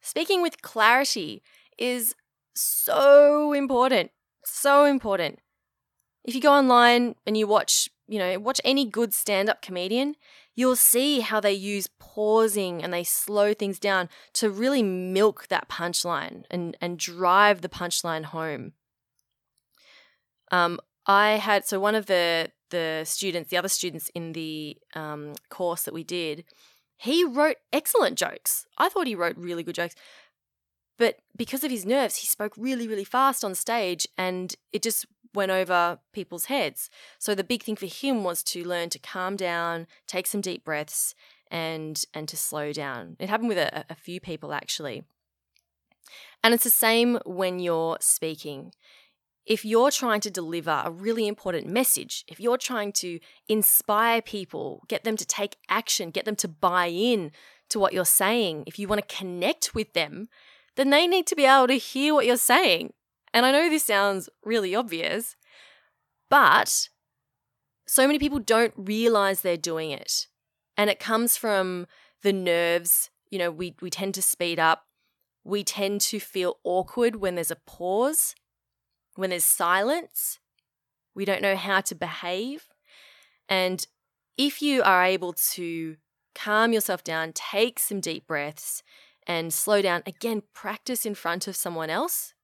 Speaking 0.00 0.42
with 0.42 0.62
clarity 0.62 1.42
is 1.76 2.14
so 2.54 3.52
important. 3.52 4.10
So 4.44 4.84
important. 4.84 5.40
If 6.24 6.34
you 6.34 6.40
go 6.40 6.52
online 6.52 7.14
and 7.26 7.36
you 7.36 7.46
watch, 7.46 7.88
you 8.06 8.18
know, 8.18 8.38
watch 8.38 8.60
any 8.64 8.84
good 8.84 9.14
stand 9.14 9.48
up 9.48 9.62
comedian, 9.62 10.16
you'll 10.54 10.76
see 10.76 11.20
how 11.20 11.40
they 11.40 11.52
use 11.52 11.88
pausing 11.98 12.82
and 12.82 12.92
they 12.92 13.04
slow 13.04 13.54
things 13.54 13.78
down 13.78 14.08
to 14.34 14.50
really 14.50 14.82
milk 14.82 15.46
that 15.48 15.68
punchline 15.68 16.44
and, 16.50 16.76
and 16.80 16.98
drive 16.98 17.60
the 17.60 17.68
punchline 17.68 18.24
home. 18.24 18.72
Um, 20.50 20.80
I 21.06 21.32
had, 21.32 21.64
so 21.64 21.78
one 21.78 21.94
of 21.94 22.06
the, 22.06 22.50
the 22.70 23.02
students, 23.04 23.50
the 23.50 23.56
other 23.56 23.68
students 23.68 24.10
in 24.14 24.32
the 24.32 24.76
um, 24.94 25.34
course 25.48 25.84
that 25.84 25.94
we 25.94 26.04
did, 26.04 26.44
he 26.96 27.24
wrote 27.24 27.56
excellent 27.72 28.18
jokes. 28.18 28.66
I 28.76 28.88
thought 28.88 29.06
he 29.06 29.14
wrote 29.14 29.36
really 29.36 29.62
good 29.62 29.76
jokes. 29.76 29.94
But 30.98 31.18
because 31.36 31.62
of 31.62 31.70
his 31.70 31.86
nerves, 31.86 32.16
he 32.16 32.26
spoke 32.26 32.52
really, 32.56 32.88
really 32.88 33.04
fast 33.04 33.44
on 33.44 33.54
stage 33.54 34.08
and 34.18 34.54
it 34.72 34.82
just 34.82 35.06
went 35.34 35.50
over 35.50 35.98
people's 36.12 36.46
heads. 36.46 36.90
So 37.18 37.34
the 37.34 37.44
big 37.44 37.62
thing 37.62 37.76
for 37.76 37.86
him 37.86 38.24
was 38.24 38.42
to 38.44 38.66
learn 38.66 38.90
to 38.90 38.98
calm 38.98 39.36
down, 39.36 39.86
take 40.06 40.26
some 40.26 40.40
deep 40.40 40.64
breaths, 40.64 41.14
and 41.50 42.04
and 42.14 42.28
to 42.28 42.36
slow 42.36 42.72
down. 42.72 43.16
It 43.18 43.28
happened 43.28 43.48
with 43.48 43.58
a, 43.58 43.84
a 43.90 43.94
few 43.94 44.20
people 44.20 44.52
actually. 44.52 45.04
And 46.42 46.54
it's 46.54 46.64
the 46.64 46.70
same 46.70 47.18
when 47.24 47.58
you're 47.58 47.98
speaking. 48.00 48.72
If 49.44 49.64
you're 49.64 49.90
trying 49.90 50.20
to 50.20 50.30
deliver 50.30 50.82
a 50.84 50.90
really 50.90 51.26
important 51.26 51.66
message, 51.68 52.24
if 52.28 52.38
you're 52.38 52.58
trying 52.58 52.92
to 52.92 53.18
inspire 53.48 54.20
people, 54.20 54.84
get 54.88 55.04
them 55.04 55.16
to 55.16 55.24
take 55.24 55.56
action, 55.70 56.10
get 56.10 56.26
them 56.26 56.36
to 56.36 56.48
buy 56.48 56.88
in 56.88 57.32
to 57.70 57.78
what 57.78 57.92
you're 57.92 58.04
saying, 58.04 58.64
if 58.66 58.78
you 58.78 58.88
want 58.88 59.06
to 59.06 59.16
connect 59.16 59.74
with 59.74 59.92
them, 59.94 60.28
then 60.76 60.90
they 60.90 61.06
need 61.06 61.26
to 61.26 61.36
be 61.36 61.44
able 61.44 61.66
to 61.66 61.74
hear 61.74 62.14
what 62.14 62.26
you're 62.26 62.36
saying. 62.36 62.92
And 63.32 63.44
I 63.44 63.52
know 63.52 63.68
this 63.68 63.84
sounds 63.84 64.28
really 64.44 64.74
obvious, 64.74 65.36
but 66.30 66.88
so 67.86 68.06
many 68.06 68.18
people 68.18 68.38
don't 68.38 68.74
realize 68.76 69.40
they're 69.40 69.56
doing 69.56 69.90
it. 69.90 70.26
And 70.76 70.90
it 70.90 71.00
comes 71.00 71.36
from 71.36 71.86
the 72.22 72.32
nerves. 72.32 73.10
You 73.30 73.38
know, 73.38 73.50
we, 73.50 73.74
we 73.80 73.90
tend 73.90 74.14
to 74.14 74.22
speed 74.22 74.58
up. 74.58 74.84
We 75.44 75.64
tend 75.64 76.00
to 76.02 76.20
feel 76.20 76.56
awkward 76.64 77.16
when 77.16 77.34
there's 77.34 77.50
a 77.50 77.56
pause, 77.66 78.34
when 79.16 79.30
there's 79.30 79.44
silence. 79.44 80.38
We 81.14 81.24
don't 81.24 81.42
know 81.42 81.56
how 81.56 81.80
to 81.80 81.94
behave. 81.94 82.68
And 83.48 83.86
if 84.36 84.60
you 84.62 84.82
are 84.82 85.04
able 85.04 85.32
to 85.32 85.96
calm 86.34 86.72
yourself 86.72 87.02
down, 87.02 87.32
take 87.32 87.78
some 87.78 88.00
deep 88.00 88.26
breaths, 88.26 88.82
and 89.26 89.52
slow 89.52 89.82
down, 89.82 90.02
again, 90.06 90.42
practice 90.54 91.04
in 91.04 91.14
front 91.14 91.48
of 91.48 91.56
someone 91.56 91.90
else 91.90 92.34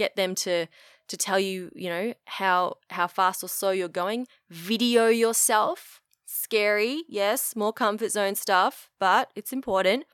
get 0.00 0.16
them 0.16 0.34
to 0.34 0.66
to 1.08 1.16
tell 1.16 1.38
you, 1.38 1.70
you 1.74 1.90
know, 1.90 2.14
how 2.24 2.76
how 2.88 3.06
fast 3.06 3.44
or 3.44 3.48
slow 3.48 3.70
you're 3.70 4.00
going. 4.04 4.26
Video 4.48 5.08
yourself. 5.08 6.00
Scary, 6.24 7.02
yes, 7.08 7.56
more 7.56 7.72
comfort 7.72 8.10
zone 8.12 8.36
stuff, 8.36 8.88
but 8.98 9.30
it's 9.34 9.52
important. 9.52 10.04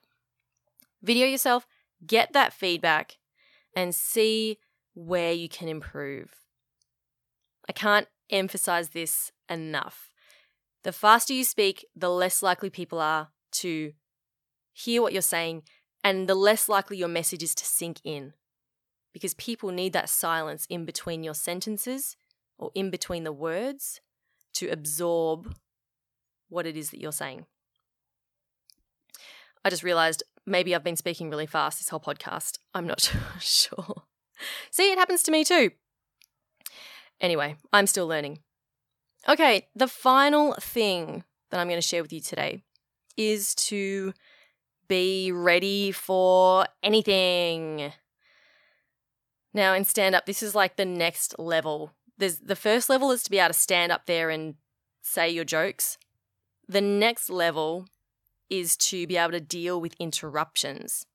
Video 1.02 1.26
yourself, 1.26 1.66
get 2.06 2.32
that 2.32 2.54
feedback 2.54 3.18
and 3.76 3.94
see 3.94 4.58
where 4.94 5.32
you 5.32 5.48
can 5.48 5.68
improve. 5.68 6.30
I 7.68 7.72
can't 7.72 8.08
emphasize 8.30 8.88
this 8.90 9.30
enough. 9.48 10.10
The 10.84 10.92
faster 10.92 11.34
you 11.34 11.44
speak, 11.44 11.84
the 11.94 12.08
less 12.08 12.42
likely 12.42 12.70
people 12.70 12.98
are 12.98 13.28
to 13.62 13.92
hear 14.72 15.02
what 15.02 15.12
you're 15.12 15.34
saying, 15.36 15.64
and 16.02 16.26
the 16.26 16.34
less 16.34 16.66
likely 16.68 16.96
your 16.96 17.08
message 17.08 17.42
is 17.42 17.54
to 17.56 17.64
sink 17.64 18.00
in 18.04 18.32
because 19.16 19.32
people 19.32 19.70
need 19.70 19.94
that 19.94 20.10
silence 20.10 20.66
in 20.68 20.84
between 20.84 21.24
your 21.24 21.32
sentences 21.32 22.18
or 22.58 22.70
in 22.74 22.90
between 22.90 23.24
the 23.24 23.32
words 23.32 24.02
to 24.52 24.68
absorb 24.68 25.56
what 26.50 26.66
it 26.66 26.76
is 26.76 26.90
that 26.90 27.00
you're 27.00 27.12
saying. 27.12 27.46
I 29.64 29.70
just 29.70 29.82
realized 29.82 30.22
maybe 30.44 30.74
I've 30.74 30.84
been 30.84 30.96
speaking 30.96 31.30
really 31.30 31.46
fast 31.46 31.78
this 31.78 31.88
whole 31.88 31.98
podcast. 31.98 32.58
I'm 32.74 32.86
not 32.86 33.10
sure. 33.40 34.02
See, 34.70 34.92
it 34.92 34.98
happens 34.98 35.22
to 35.22 35.30
me 35.30 35.44
too. 35.44 35.70
Anyway, 37.18 37.56
I'm 37.72 37.86
still 37.86 38.06
learning. 38.06 38.40
Okay, 39.26 39.66
the 39.74 39.88
final 39.88 40.52
thing 40.60 41.24
that 41.50 41.58
I'm 41.58 41.68
going 41.68 41.80
to 41.80 41.88
share 41.88 42.02
with 42.02 42.12
you 42.12 42.20
today 42.20 42.60
is 43.16 43.54
to 43.54 44.12
be 44.88 45.32
ready 45.32 45.90
for 45.90 46.66
anything. 46.82 47.94
Now, 49.56 49.72
in 49.72 49.86
stand 49.86 50.14
up, 50.14 50.26
this 50.26 50.42
is 50.42 50.54
like 50.54 50.76
the 50.76 50.84
next 50.84 51.38
level. 51.38 51.92
There's 52.18 52.40
the 52.40 52.54
first 52.54 52.90
level 52.90 53.10
is 53.10 53.22
to 53.22 53.30
be 53.30 53.38
able 53.38 53.54
to 53.54 53.58
stand 53.58 53.90
up 53.90 54.04
there 54.04 54.28
and 54.28 54.56
say 55.00 55.30
your 55.30 55.46
jokes. 55.46 55.96
The 56.68 56.82
next 56.82 57.30
level 57.30 57.86
is 58.50 58.76
to 58.76 59.06
be 59.06 59.16
able 59.16 59.32
to 59.32 59.40
deal 59.40 59.80
with 59.80 59.94
interruptions. 59.98 61.06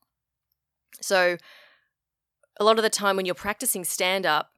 So, 1.00 1.38
a 2.60 2.64
lot 2.64 2.80
of 2.80 2.84
the 2.84 2.90
time 2.90 3.16
when 3.16 3.28
you're 3.28 3.36
practicing 3.36 3.84
stand 3.84 4.26
up, 4.26 4.54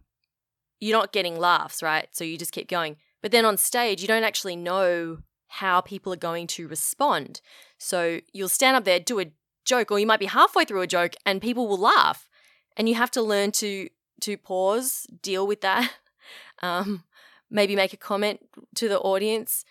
you're 0.79 0.97
not 0.97 1.11
getting 1.11 1.37
laughs, 1.37 1.83
right? 1.83 2.07
So 2.13 2.23
you 2.23 2.37
just 2.37 2.53
keep 2.53 2.69
going. 2.69 2.95
But 3.21 3.33
then 3.33 3.43
on 3.43 3.57
stage, 3.57 4.01
you 4.01 4.07
don't 4.07 4.23
actually 4.23 4.55
know 4.55 5.17
how 5.49 5.81
people 5.81 6.13
are 6.13 6.17
going 6.17 6.47
to 6.47 6.69
respond. 6.69 7.41
So 7.79 8.21
you'll 8.31 8.47
stand 8.47 8.77
up 8.77 8.85
there, 8.85 9.01
do 9.01 9.19
a 9.19 9.31
joke, 9.65 9.91
or 9.91 9.99
you 9.99 10.07
might 10.07 10.21
be 10.21 10.27
halfway 10.27 10.63
through 10.63 10.81
a 10.81 10.87
joke 10.87 11.15
and 11.25 11.41
people 11.41 11.67
will 11.67 11.77
laugh. 11.77 12.29
And 12.75 12.89
you 12.89 12.95
have 12.95 13.11
to 13.11 13.21
learn 13.21 13.51
to 13.53 13.89
to 14.21 14.37
pause, 14.37 15.05
deal 15.21 15.45
with 15.45 15.61
that, 15.61 15.91
um, 16.61 17.03
maybe 17.49 17.75
make 17.75 17.93
a 17.93 17.97
comment 17.97 18.39
to 18.75 18.87
the 18.87 18.99
audience. 18.99 19.65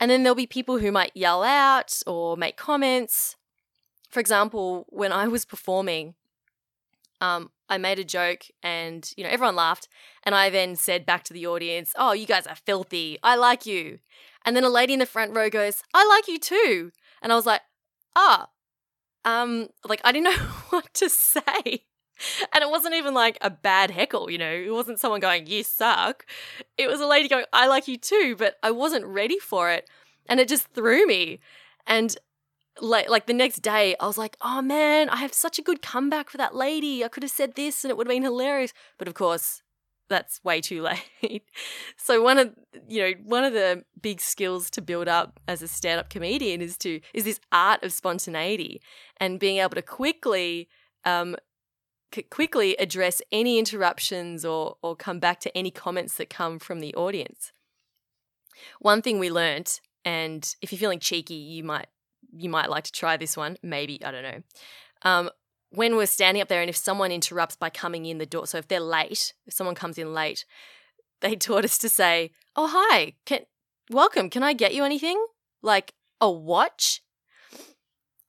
And 0.00 0.10
then 0.10 0.22
there'll 0.22 0.34
be 0.34 0.46
people 0.46 0.78
who 0.78 0.90
might 0.90 1.12
yell 1.14 1.42
out 1.42 2.00
or 2.06 2.36
make 2.36 2.56
comments. 2.56 3.36
For 4.08 4.18
example, 4.18 4.86
when 4.88 5.12
I 5.12 5.28
was 5.28 5.44
performing, 5.44 6.14
um, 7.20 7.50
I 7.68 7.78
made 7.78 7.98
a 7.98 8.04
joke 8.04 8.46
and, 8.62 9.10
you 9.16 9.22
know, 9.22 9.30
everyone 9.30 9.56
laughed. 9.56 9.88
And 10.24 10.34
I 10.34 10.50
then 10.50 10.74
said 10.74 11.06
back 11.06 11.22
to 11.24 11.32
the 11.32 11.46
audience, 11.46 11.92
Oh, 11.96 12.12
you 12.12 12.26
guys 12.26 12.46
are 12.46 12.56
filthy. 12.56 13.18
I 13.22 13.36
like 13.36 13.64
you. 13.64 14.00
And 14.44 14.56
then 14.56 14.64
a 14.64 14.68
lady 14.68 14.92
in 14.92 14.98
the 14.98 15.06
front 15.06 15.36
row 15.36 15.48
goes, 15.48 15.82
I 15.94 16.04
like 16.06 16.26
you 16.26 16.38
too. 16.38 16.92
And 17.22 17.32
I 17.32 17.36
was 17.36 17.46
like, 17.46 17.60
Ah, 18.16 18.48
um, 19.24 19.68
like 19.84 20.00
I 20.04 20.12
didn't 20.12 20.24
know 20.36 20.46
what 20.70 20.92
to 20.94 21.08
say. 21.08 21.84
And 22.52 22.62
it 22.62 22.70
wasn't 22.70 22.94
even 22.94 23.14
like 23.14 23.38
a 23.40 23.50
bad 23.50 23.90
heckle, 23.90 24.30
you 24.30 24.38
know, 24.38 24.50
it 24.50 24.72
wasn't 24.72 25.00
someone 25.00 25.20
going, 25.20 25.46
You 25.46 25.62
suck. 25.62 26.26
It 26.78 26.88
was 26.88 27.00
a 27.00 27.06
lady 27.06 27.28
going, 27.28 27.44
I 27.52 27.66
like 27.66 27.88
you 27.88 27.96
too, 27.96 28.36
but 28.38 28.56
I 28.62 28.70
wasn't 28.70 29.06
ready 29.06 29.38
for 29.38 29.70
it. 29.70 29.88
And 30.28 30.40
it 30.40 30.48
just 30.48 30.68
threw 30.68 31.06
me. 31.06 31.40
And 31.86 32.16
like 32.80 33.08
like 33.08 33.26
the 33.26 33.34
next 33.34 33.60
day 33.60 33.94
I 34.00 34.06
was 34.06 34.18
like, 34.18 34.36
"Oh 34.40 34.62
man, 34.62 35.08
I 35.08 35.16
have 35.16 35.34
such 35.34 35.58
a 35.58 35.62
good 35.62 35.82
comeback 35.82 36.30
for 36.30 36.38
that 36.38 36.54
lady. 36.54 37.04
I 37.04 37.08
could 37.08 37.22
have 37.22 37.32
said 37.32 37.54
this 37.54 37.84
and 37.84 37.90
it 37.90 37.96
would 37.96 38.06
have 38.06 38.14
been 38.14 38.22
hilarious." 38.22 38.72
But 38.98 39.08
of 39.08 39.14
course, 39.14 39.62
that's 40.08 40.42
way 40.44 40.60
too 40.60 40.82
late. 41.22 41.44
so 41.96 42.22
one 42.22 42.38
of 42.38 42.54
you 42.88 43.02
know, 43.02 43.12
one 43.24 43.44
of 43.44 43.52
the 43.52 43.84
big 44.00 44.20
skills 44.20 44.70
to 44.70 44.82
build 44.82 45.08
up 45.08 45.40
as 45.48 45.62
a 45.62 45.68
stand-up 45.68 46.08
comedian 46.10 46.60
is 46.60 46.76
to 46.78 47.00
is 47.14 47.24
this 47.24 47.40
art 47.50 47.82
of 47.82 47.92
spontaneity 47.92 48.80
and 49.18 49.40
being 49.40 49.58
able 49.58 49.74
to 49.74 49.82
quickly 49.82 50.68
um 51.04 51.36
quickly 52.30 52.76
address 52.76 53.22
any 53.30 53.58
interruptions 53.58 54.44
or 54.44 54.76
or 54.82 54.94
come 54.96 55.18
back 55.18 55.40
to 55.40 55.56
any 55.56 55.70
comments 55.70 56.14
that 56.16 56.30
come 56.30 56.58
from 56.58 56.80
the 56.80 56.94
audience. 56.94 57.52
One 58.80 59.02
thing 59.02 59.18
we 59.18 59.30
learned 59.30 59.80
and 60.04 60.54
if 60.60 60.72
you're 60.72 60.78
feeling 60.78 61.00
cheeky, 61.00 61.34
you 61.34 61.64
might 61.64 61.86
you 62.32 62.48
might 62.48 62.70
like 62.70 62.84
to 62.84 62.92
try 62.92 63.16
this 63.16 63.36
one. 63.36 63.56
Maybe, 63.62 64.02
I 64.04 64.10
don't 64.10 64.22
know. 64.22 64.42
Um, 65.02 65.30
when 65.70 65.96
we're 65.96 66.06
standing 66.06 66.42
up 66.42 66.48
there 66.48 66.60
and 66.60 66.70
if 66.70 66.76
someone 66.76 67.10
interrupts 67.10 67.56
by 67.56 67.70
coming 67.70 68.06
in 68.06 68.18
the 68.18 68.26
door, 68.26 68.46
so 68.46 68.58
if 68.58 68.68
they're 68.68 68.80
late, 68.80 69.32
if 69.46 69.54
someone 69.54 69.74
comes 69.74 69.98
in 69.98 70.12
late, 70.12 70.44
they 71.20 71.34
taught 71.36 71.64
us 71.64 71.78
to 71.78 71.88
say, 71.88 72.32
"Oh, 72.56 72.68
hi. 72.72 73.14
Can 73.26 73.40
welcome. 73.90 74.30
Can 74.30 74.42
I 74.42 74.52
get 74.52 74.74
you 74.74 74.84
anything? 74.84 75.24
Like 75.62 75.94
a 76.20 76.30
watch?" 76.30 77.02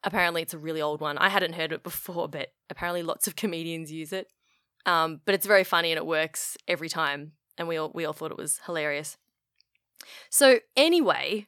Apparently, 0.03 0.41
it's 0.41 0.53
a 0.53 0.59
really 0.59 0.81
old 0.81 1.01
one. 1.01 1.17
I 1.17 1.29
hadn't 1.29 1.53
heard 1.53 1.71
it 1.71 1.83
before, 1.83 2.27
but 2.27 2.49
apparently, 2.69 3.03
lots 3.03 3.27
of 3.27 3.35
comedians 3.35 3.91
use 3.91 4.13
it. 4.13 4.27
Um, 4.85 5.21
but 5.25 5.33
it's 5.33 5.47
very 5.47 5.63
funny 5.63 5.91
and 5.91 5.97
it 5.97 6.05
works 6.05 6.57
every 6.67 6.89
time, 6.89 7.33
and 7.57 7.67
we 7.67 7.77
all 7.77 7.91
we 7.93 8.05
all 8.05 8.13
thought 8.13 8.31
it 8.31 8.37
was 8.37 8.59
hilarious. 8.65 9.17
So 10.29 10.59
anyway, 10.75 11.47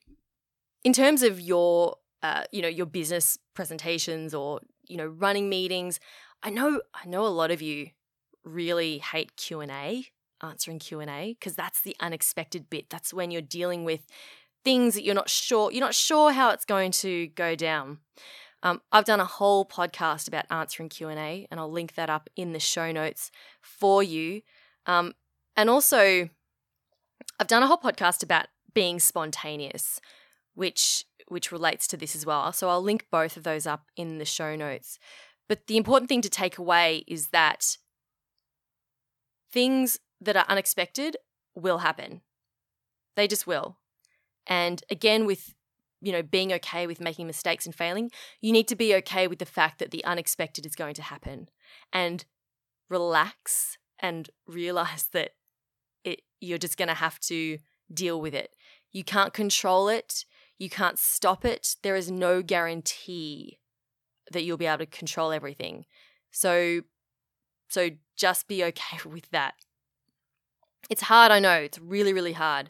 in 0.85 0.93
terms 0.93 1.23
of 1.23 1.41
your 1.41 1.97
uh, 2.23 2.43
you 2.51 2.61
know 2.61 2.67
your 2.69 2.85
business 2.85 3.37
presentations 3.53 4.33
or 4.33 4.61
you 4.87 4.97
know 4.97 5.05
running 5.07 5.49
meetings 5.49 5.99
i 6.43 6.49
know 6.49 6.81
i 6.93 7.05
know 7.07 7.25
a 7.25 7.27
lot 7.27 7.51
of 7.51 7.61
you 7.61 7.89
really 8.43 8.99
hate 8.99 9.35
q&a 9.35 10.05
answering 10.41 10.79
q&a 10.79 11.35
because 11.37 11.55
that's 11.55 11.81
the 11.81 11.95
unexpected 11.99 12.69
bit 12.69 12.89
that's 12.89 13.13
when 13.13 13.31
you're 13.31 13.41
dealing 13.41 13.83
with 13.83 14.07
things 14.63 14.95
that 14.95 15.03
you're 15.03 15.15
not 15.15 15.29
sure 15.29 15.71
you're 15.71 15.81
not 15.81 15.93
sure 15.93 16.31
how 16.31 16.49
it's 16.49 16.65
going 16.65 16.91
to 16.91 17.27
go 17.27 17.55
down 17.55 17.99
um, 18.63 18.81
i've 18.91 19.05
done 19.05 19.19
a 19.19 19.25
whole 19.25 19.65
podcast 19.65 20.27
about 20.27 20.45
answering 20.49 20.89
q&a 20.89 21.47
and 21.49 21.59
i'll 21.59 21.71
link 21.71 21.95
that 21.95 22.09
up 22.09 22.29
in 22.35 22.53
the 22.53 22.59
show 22.59 22.91
notes 22.91 23.31
for 23.61 24.01
you 24.01 24.41
um, 24.85 25.13
and 25.55 25.69
also 25.69 26.29
i've 27.39 27.47
done 27.47 27.63
a 27.63 27.67
whole 27.67 27.77
podcast 27.77 28.23
about 28.23 28.47
being 28.73 28.99
spontaneous 28.99 29.99
which 30.53 31.05
which 31.27 31.51
relates 31.51 31.87
to 31.87 31.97
this 31.97 32.15
as 32.15 32.25
well. 32.25 32.51
So 32.53 32.69
I'll 32.69 32.81
link 32.81 33.07
both 33.11 33.37
of 33.37 33.43
those 33.43 33.65
up 33.65 33.85
in 33.95 34.17
the 34.17 34.25
show 34.25 34.55
notes. 34.55 34.99
But 35.47 35.67
the 35.67 35.77
important 35.77 36.09
thing 36.09 36.21
to 36.21 36.29
take 36.29 36.57
away 36.57 37.03
is 37.07 37.27
that 37.27 37.77
things 39.51 39.99
that 40.21 40.35
are 40.35 40.45
unexpected 40.47 41.17
will 41.55 41.79
happen. 41.79 42.21
They 43.15 43.27
just 43.27 43.47
will. 43.47 43.77
And 44.47 44.83
again, 44.89 45.25
with 45.25 45.55
you 46.01 46.11
know 46.11 46.21
being 46.21 46.53
okay 46.53 46.87
with 46.87 47.01
making 47.01 47.27
mistakes 47.27 47.65
and 47.65 47.75
failing, 47.75 48.11
you 48.41 48.51
need 48.51 48.67
to 48.67 48.75
be 48.75 48.95
okay 48.95 49.27
with 49.27 49.39
the 49.39 49.45
fact 49.45 49.79
that 49.79 49.91
the 49.91 50.03
unexpected 50.05 50.65
is 50.65 50.75
going 50.75 50.95
to 50.95 51.01
happen, 51.01 51.49
and 51.91 52.25
relax 52.89 53.77
and 53.99 54.29
realize 54.47 55.07
that 55.13 55.31
it 56.03 56.21
you're 56.39 56.57
just 56.57 56.77
going 56.77 56.87
to 56.87 56.93
have 56.93 57.19
to 57.19 57.57
deal 57.93 58.19
with 58.19 58.33
it. 58.33 58.55
You 58.91 59.03
can't 59.03 59.33
control 59.33 59.89
it. 59.89 60.25
You 60.57 60.69
can't 60.69 60.99
stop 60.99 61.43
it. 61.45 61.75
There 61.81 61.95
is 61.95 62.09
no 62.09 62.41
guarantee 62.41 63.59
that 64.31 64.43
you'll 64.43 64.57
be 64.57 64.65
able 64.65 64.79
to 64.79 64.85
control 64.85 65.31
everything. 65.31 65.85
So 66.31 66.81
so 67.67 67.89
just 68.15 68.47
be 68.47 68.63
okay 68.63 68.97
with 69.05 69.29
that. 69.31 69.55
It's 70.89 71.03
hard, 71.03 71.31
I 71.31 71.39
know. 71.39 71.57
It's 71.57 71.79
really 71.79 72.13
really 72.13 72.33
hard. 72.33 72.69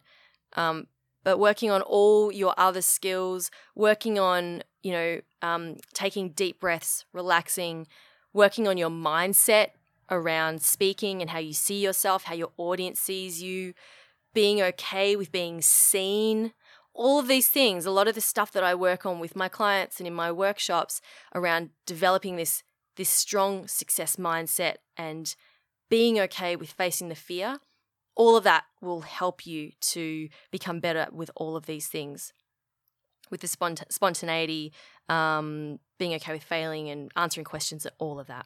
Um, 0.53 0.87
but 1.25 1.39
working 1.39 1.71
on 1.71 1.81
all 1.81 2.31
your 2.31 2.53
other 2.55 2.83
skills, 2.83 3.49
working 3.73 4.19
on, 4.19 4.61
you 4.83 4.91
know, 4.91 5.21
um, 5.41 5.75
taking 5.91 6.29
deep 6.29 6.59
breaths, 6.59 7.03
relaxing, 7.11 7.87
working 8.31 8.67
on 8.67 8.77
your 8.77 8.91
mindset 8.91 9.69
around 10.11 10.61
speaking 10.61 11.21
and 11.21 11.31
how 11.31 11.39
you 11.39 11.51
see 11.51 11.81
yourself, 11.81 12.25
how 12.25 12.35
your 12.35 12.51
audience 12.57 12.99
sees 12.99 13.41
you, 13.41 13.73
being 14.35 14.61
okay 14.61 15.15
with 15.15 15.31
being 15.31 15.63
seen, 15.63 16.53
all 16.93 17.17
of 17.17 17.27
these 17.27 17.47
things, 17.49 17.87
a 17.87 17.91
lot 17.91 18.07
of 18.07 18.13
the 18.13 18.21
stuff 18.21 18.51
that 18.51 18.63
I 18.63 18.75
work 18.75 19.03
on 19.03 19.19
with 19.19 19.35
my 19.35 19.49
clients 19.49 19.99
and 19.99 20.05
in 20.05 20.13
my 20.13 20.31
workshops 20.31 21.01
around 21.33 21.71
developing 21.87 22.35
this 22.35 22.63
this 22.97 23.09
strong 23.09 23.67
success 23.67 24.15
mindset 24.15 24.75
and 24.95 25.35
being 25.89 26.17
okay 26.17 26.55
with 26.55 26.71
facing 26.71 27.09
the 27.09 27.15
fear, 27.15 27.59
all 28.15 28.37
of 28.37 28.43
that 28.43 28.63
will 28.81 29.01
help 29.01 29.45
you 29.45 29.71
to 29.81 30.29
become 30.51 30.79
better 30.79 31.07
with 31.11 31.29
all 31.35 31.55
of 31.55 31.65
these 31.65 31.87
things. 31.87 32.33
With 33.29 33.41
the 33.41 33.47
spont- 33.47 33.91
spontaneity, 33.91 34.71
um, 35.09 35.79
being 35.97 36.13
okay 36.15 36.33
with 36.33 36.43
failing 36.43 36.89
and 36.89 37.11
answering 37.15 37.45
questions, 37.45 37.85
and 37.85 37.93
all 37.97 38.19
of 38.19 38.27
that. 38.27 38.45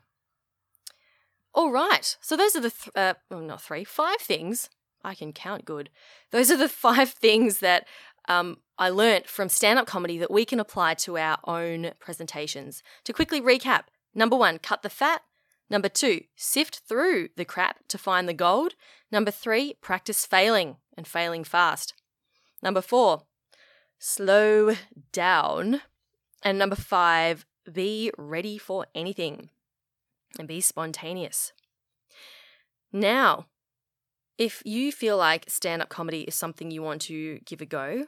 All 1.53 1.71
right. 1.71 2.15
So 2.21 2.37
those 2.37 2.55
are 2.55 2.61
the 2.61 2.69
th- 2.69 2.95
uh, 2.95 3.13
well, 3.29 3.41
not 3.41 3.61
three, 3.61 3.83
five 3.83 4.21
things. 4.21 4.69
I 5.03 5.15
can 5.15 5.33
count 5.33 5.65
good. 5.65 5.89
Those 6.31 6.51
are 6.51 6.57
the 6.57 6.69
five 6.87 7.09
things 7.09 7.59
that 7.59 7.87
um, 8.27 8.57
I 8.77 8.89
learnt 8.89 9.27
from 9.27 9.49
stand 9.49 9.79
up 9.79 9.87
comedy 9.87 10.17
that 10.17 10.31
we 10.31 10.45
can 10.45 10.59
apply 10.59 10.93
to 10.95 11.17
our 11.17 11.39
own 11.45 11.91
presentations. 11.99 12.83
To 13.05 13.13
quickly 13.13 13.41
recap 13.41 13.83
number 14.13 14.35
one, 14.35 14.59
cut 14.59 14.83
the 14.83 14.89
fat. 14.89 15.23
Number 15.69 15.89
two, 15.89 16.21
sift 16.35 16.81
through 16.87 17.29
the 17.37 17.45
crap 17.45 17.87
to 17.89 17.97
find 17.97 18.27
the 18.27 18.33
gold. 18.33 18.73
Number 19.11 19.31
three, 19.31 19.75
practice 19.81 20.25
failing 20.25 20.77
and 20.97 21.07
failing 21.07 21.43
fast. 21.43 21.93
Number 22.63 22.81
four, 22.81 23.23
slow 23.99 24.75
down. 25.11 25.81
And 26.41 26.57
number 26.57 26.75
five, 26.75 27.45
be 27.71 28.11
ready 28.17 28.57
for 28.57 28.87
anything 28.95 29.49
and 30.37 30.47
be 30.47 30.61
spontaneous. 30.61 31.53
Now, 32.91 33.45
if 34.37 34.63
you 34.65 34.91
feel 34.91 35.17
like 35.17 35.49
stand 35.49 35.81
up 35.81 35.89
comedy 35.89 36.21
is 36.21 36.33
something 36.33 36.71
you 36.71 36.81
want 36.81 37.01
to 37.03 37.39
give 37.45 37.61
a 37.61 37.65
go, 37.65 38.05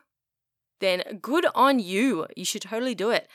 then 0.80 1.20
good 1.22 1.46
on 1.54 1.80
you. 1.80 2.26
You 2.36 2.46
should 2.46 2.64
totally 2.64 2.96
do 2.96 3.12
it. 3.12 3.28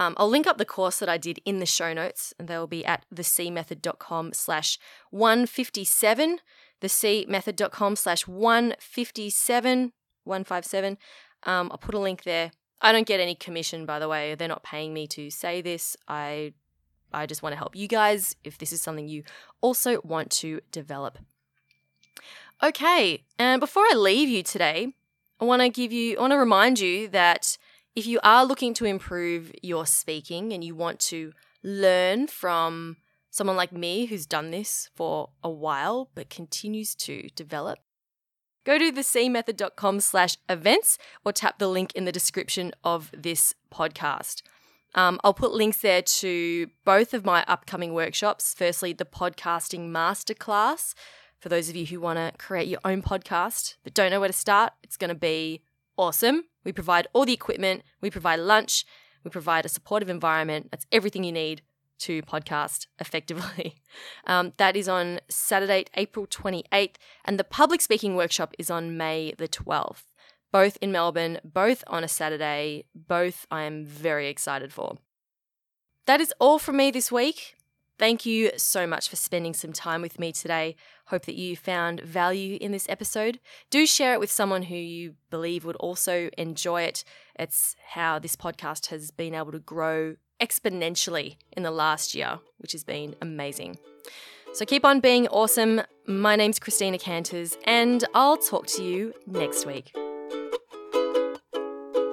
Um, 0.00 0.14
I'll 0.16 0.30
link 0.30 0.46
up 0.46 0.56
the 0.56 0.64
course 0.64 0.98
that 1.00 1.10
I 1.10 1.18
did 1.18 1.40
in 1.44 1.58
the 1.58 1.66
show 1.66 1.92
notes, 1.92 2.32
and 2.38 2.48
they 2.48 2.56
will 2.56 2.66
be 2.66 2.86
at 2.86 3.04
thecmethod.com 3.14 4.32
slash 4.32 4.78
157, 5.10 6.38
thecmethod.com 6.80 7.96
slash 7.96 8.26
157, 8.26 9.92
157. 10.24 10.98
Um, 11.42 11.68
I'll 11.70 11.76
put 11.76 11.94
a 11.94 11.98
link 11.98 12.22
there. 12.22 12.50
I 12.80 12.92
don't 12.92 13.06
get 13.06 13.20
any 13.20 13.34
commission, 13.34 13.84
by 13.84 13.98
the 13.98 14.08
way. 14.08 14.34
They're 14.34 14.48
not 14.48 14.62
paying 14.62 14.94
me 14.94 15.06
to 15.08 15.28
say 15.28 15.60
this. 15.60 15.98
I, 16.08 16.54
I 17.12 17.26
just 17.26 17.42
want 17.42 17.52
to 17.52 17.58
help 17.58 17.76
you 17.76 17.86
guys 17.86 18.36
if 18.42 18.56
this 18.56 18.72
is 18.72 18.80
something 18.80 19.06
you 19.06 19.22
also 19.60 20.00
want 20.02 20.30
to 20.30 20.62
develop. 20.72 21.18
Okay, 22.62 23.24
and 23.38 23.60
before 23.60 23.82
I 23.82 23.94
leave 23.96 24.30
you 24.30 24.42
today, 24.42 24.94
I 25.38 25.44
want 25.44 25.60
to 25.60 25.68
give 25.68 25.92
you, 25.92 26.16
I 26.16 26.22
want 26.22 26.32
to 26.32 26.38
remind 26.38 26.78
you 26.78 27.06
that 27.08 27.58
if 28.00 28.06
you 28.06 28.18
are 28.22 28.46
looking 28.46 28.72
to 28.72 28.86
improve 28.86 29.52
your 29.62 29.84
speaking 29.84 30.54
and 30.54 30.64
you 30.64 30.74
want 30.74 30.98
to 30.98 31.34
learn 31.62 32.26
from 32.26 32.96
someone 33.28 33.58
like 33.58 33.72
me 33.72 34.06
who's 34.06 34.24
done 34.24 34.50
this 34.50 34.88
for 34.94 35.28
a 35.44 35.50
while 35.50 36.08
but 36.14 36.30
continues 36.30 36.94
to 36.94 37.28
develop, 37.34 37.78
go 38.64 38.78
to 38.78 38.90
thecmethod.com 38.90 40.00
slash 40.00 40.38
events 40.48 40.96
or 41.26 41.32
tap 41.34 41.58
the 41.58 41.68
link 41.68 41.92
in 41.94 42.06
the 42.06 42.10
description 42.10 42.72
of 42.82 43.10
this 43.14 43.54
podcast. 43.70 44.40
Um, 44.94 45.20
I'll 45.22 45.34
put 45.34 45.52
links 45.52 45.82
there 45.82 46.00
to 46.00 46.68
both 46.86 47.12
of 47.12 47.26
my 47.26 47.44
upcoming 47.46 47.92
workshops. 47.92 48.54
Firstly, 48.54 48.94
the 48.94 49.04
podcasting 49.04 49.90
masterclass 49.90 50.94
for 51.38 51.50
those 51.50 51.68
of 51.68 51.76
you 51.76 51.84
who 51.84 52.00
want 52.00 52.16
to 52.18 52.32
create 52.38 52.66
your 52.66 52.80
own 52.82 53.02
podcast 53.02 53.74
but 53.84 53.92
don't 53.92 54.10
know 54.10 54.20
where 54.20 54.30
to 54.30 54.32
start. 54.32 54.72
It's 54.82 54.96
going 54.96 55.10
to 55.10 55.14
be 55.14 55.60
awesome. 56.00 56.44
We 56.64 56.72
provide 56.72 57.06
all 57.12 57.26
the 57.26 57.34
equipment, 57.34 57.82
we 58.00 58.10
provide 58.10 58.40
lunch, 58.40 58.86
we 59.22 59.30
provide 59.30 59.66
a 59.66 59.68
supportive 59.68 60.08
environment. 60.08 60.68
That's 60.70 60.86
everything 60.90 61.24
you 61.24 61.32
need 61.32 61.60
to 62.00 62.22
podcast 62.22 62.86
effectively. 62.98 63.76
Um, 64.24 64.52
that 64.58 64.76
is 64.76 64.88
on 64.88 65.18
Saturday, 65.28 65.86
April 65.94 66.24
28th, 66.24 66.94
and 67.24 67.40
the 67.40 67.44
public 67.44 67.80
speaking 67.80 68.14
workshop 68.14 68.54
is 68.56 68.70
on 68.70 68.96
May 68.96 69.34
the 69.36 69.48
12th. 69.48 70.04
Both 70.52 70.78
in 70.80 70.92
Melbourne, 70.92 71.40
both 71.42 71.82
on 71.88 72.04
a 72.04 72.08
Saturday, 72.08 72.84
both 72.94 73.46
I 73.50 73.62
am 73.62 73.84
very 73.84 74.28
excited 74.28 74.72
for. 74.72 74.98
That 76.06 76.20
is 76.20 76.32
all 76.38 76.60
from 76.60 76.76
me 76.76 76.92
this 76.92 77.10
week. 77.10 77.56
Thank 77.98 78.24
you 78.24 78.52
so 78.56 78.86
much 78.86 79.08
for 79.08 79.16
spending 79.16 79.54
some 79.54 79.72
time 79.72 80.02
with 80.02 80.20
me 80.20 80.30
today. 80.30 80.76
Hope 81.10 81.26
that 81.26 81.34
you 81.34 81.56
found 81.56 82.00
value 82.00 82.56
in 82.60 82.70
this 82.70 82.86
episode. 82.88 83.40
Do 83.68 83.84
share 83.84 84.14
it 84.14 84.20
with 84.20 84.30
someone 84.30 84.62
who 84.62 84.76
you 84.76 85.14
believe 85.28 85.64
would 85.64 85.74
also 85.76 86.30
enjoy 86.38 86.82
it. 86.82 87.02
It's 87.36 87.74
how 87.94 88.20
this 88.20 88.36
podcast 88.36 88.86
has 88.86 89.10
been 89.10 89.34
able 89.34 89.50
to 89.50 89.58
grow 89.58 90.14
exponentially 90.40 91.36
in 91.50 91.64
the 91.64 91.72
last 91.72 92.14
year, 92.14 92.38
which 92.58 92.70
has 92.70 92.84
been 92.84 93.16
amazing. 93.20 93.78
So 94.52 94.64
keep 94.64 94.84
on 94.84 95.00
being 95.00 95.26
awesome. 95.28 95.82
My 96.06 96.36
name's 96.36 96.60
Christina 96.60 96.98
Canters, 96.98 97.58
and 97.64 98.04
I'll 98.14 98.36
talk 98.36 98.68
to 98.68 98.84
you 98.84 99.12
next 99.26 99.66
week. 99.66 99.92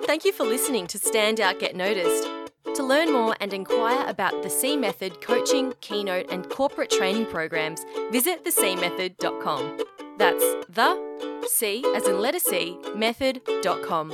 Thank 0.05 0.25
you 0.25 0.33
for 0.33 0.43
listening 0.43 0.87
to 0.87 0.97
Stand 0.97 1.39
Out 1.39 1.59
Get 1.59 1.75
Noticed. 1.75 2.36
To 2.75 2.83
learn 2.83 3.11
more 3.11 3.35
and 3.39 3.53
inquire 3.53 4.05
about 4.07 4.43
the 4.43 4.49
C 4.49 4.77
Method 4.77 5.21
coaching, 5.21 5.73
keynote, 5.81 6.29
and 6.29 6.49
corporate 6.49 6.91
training 6.91 7.25
programs, 7.25 7.85
visit 8.11 8.45
thecmethod.com. 8.45 9.79
That's 10.17 10.43
the 10.69 11.43
C 11.47 11.83
as 11.95 12.07
in 12.07 12.19
letter 12.21 12.39
C 12.39 12.77
method.com. 12.95 14.11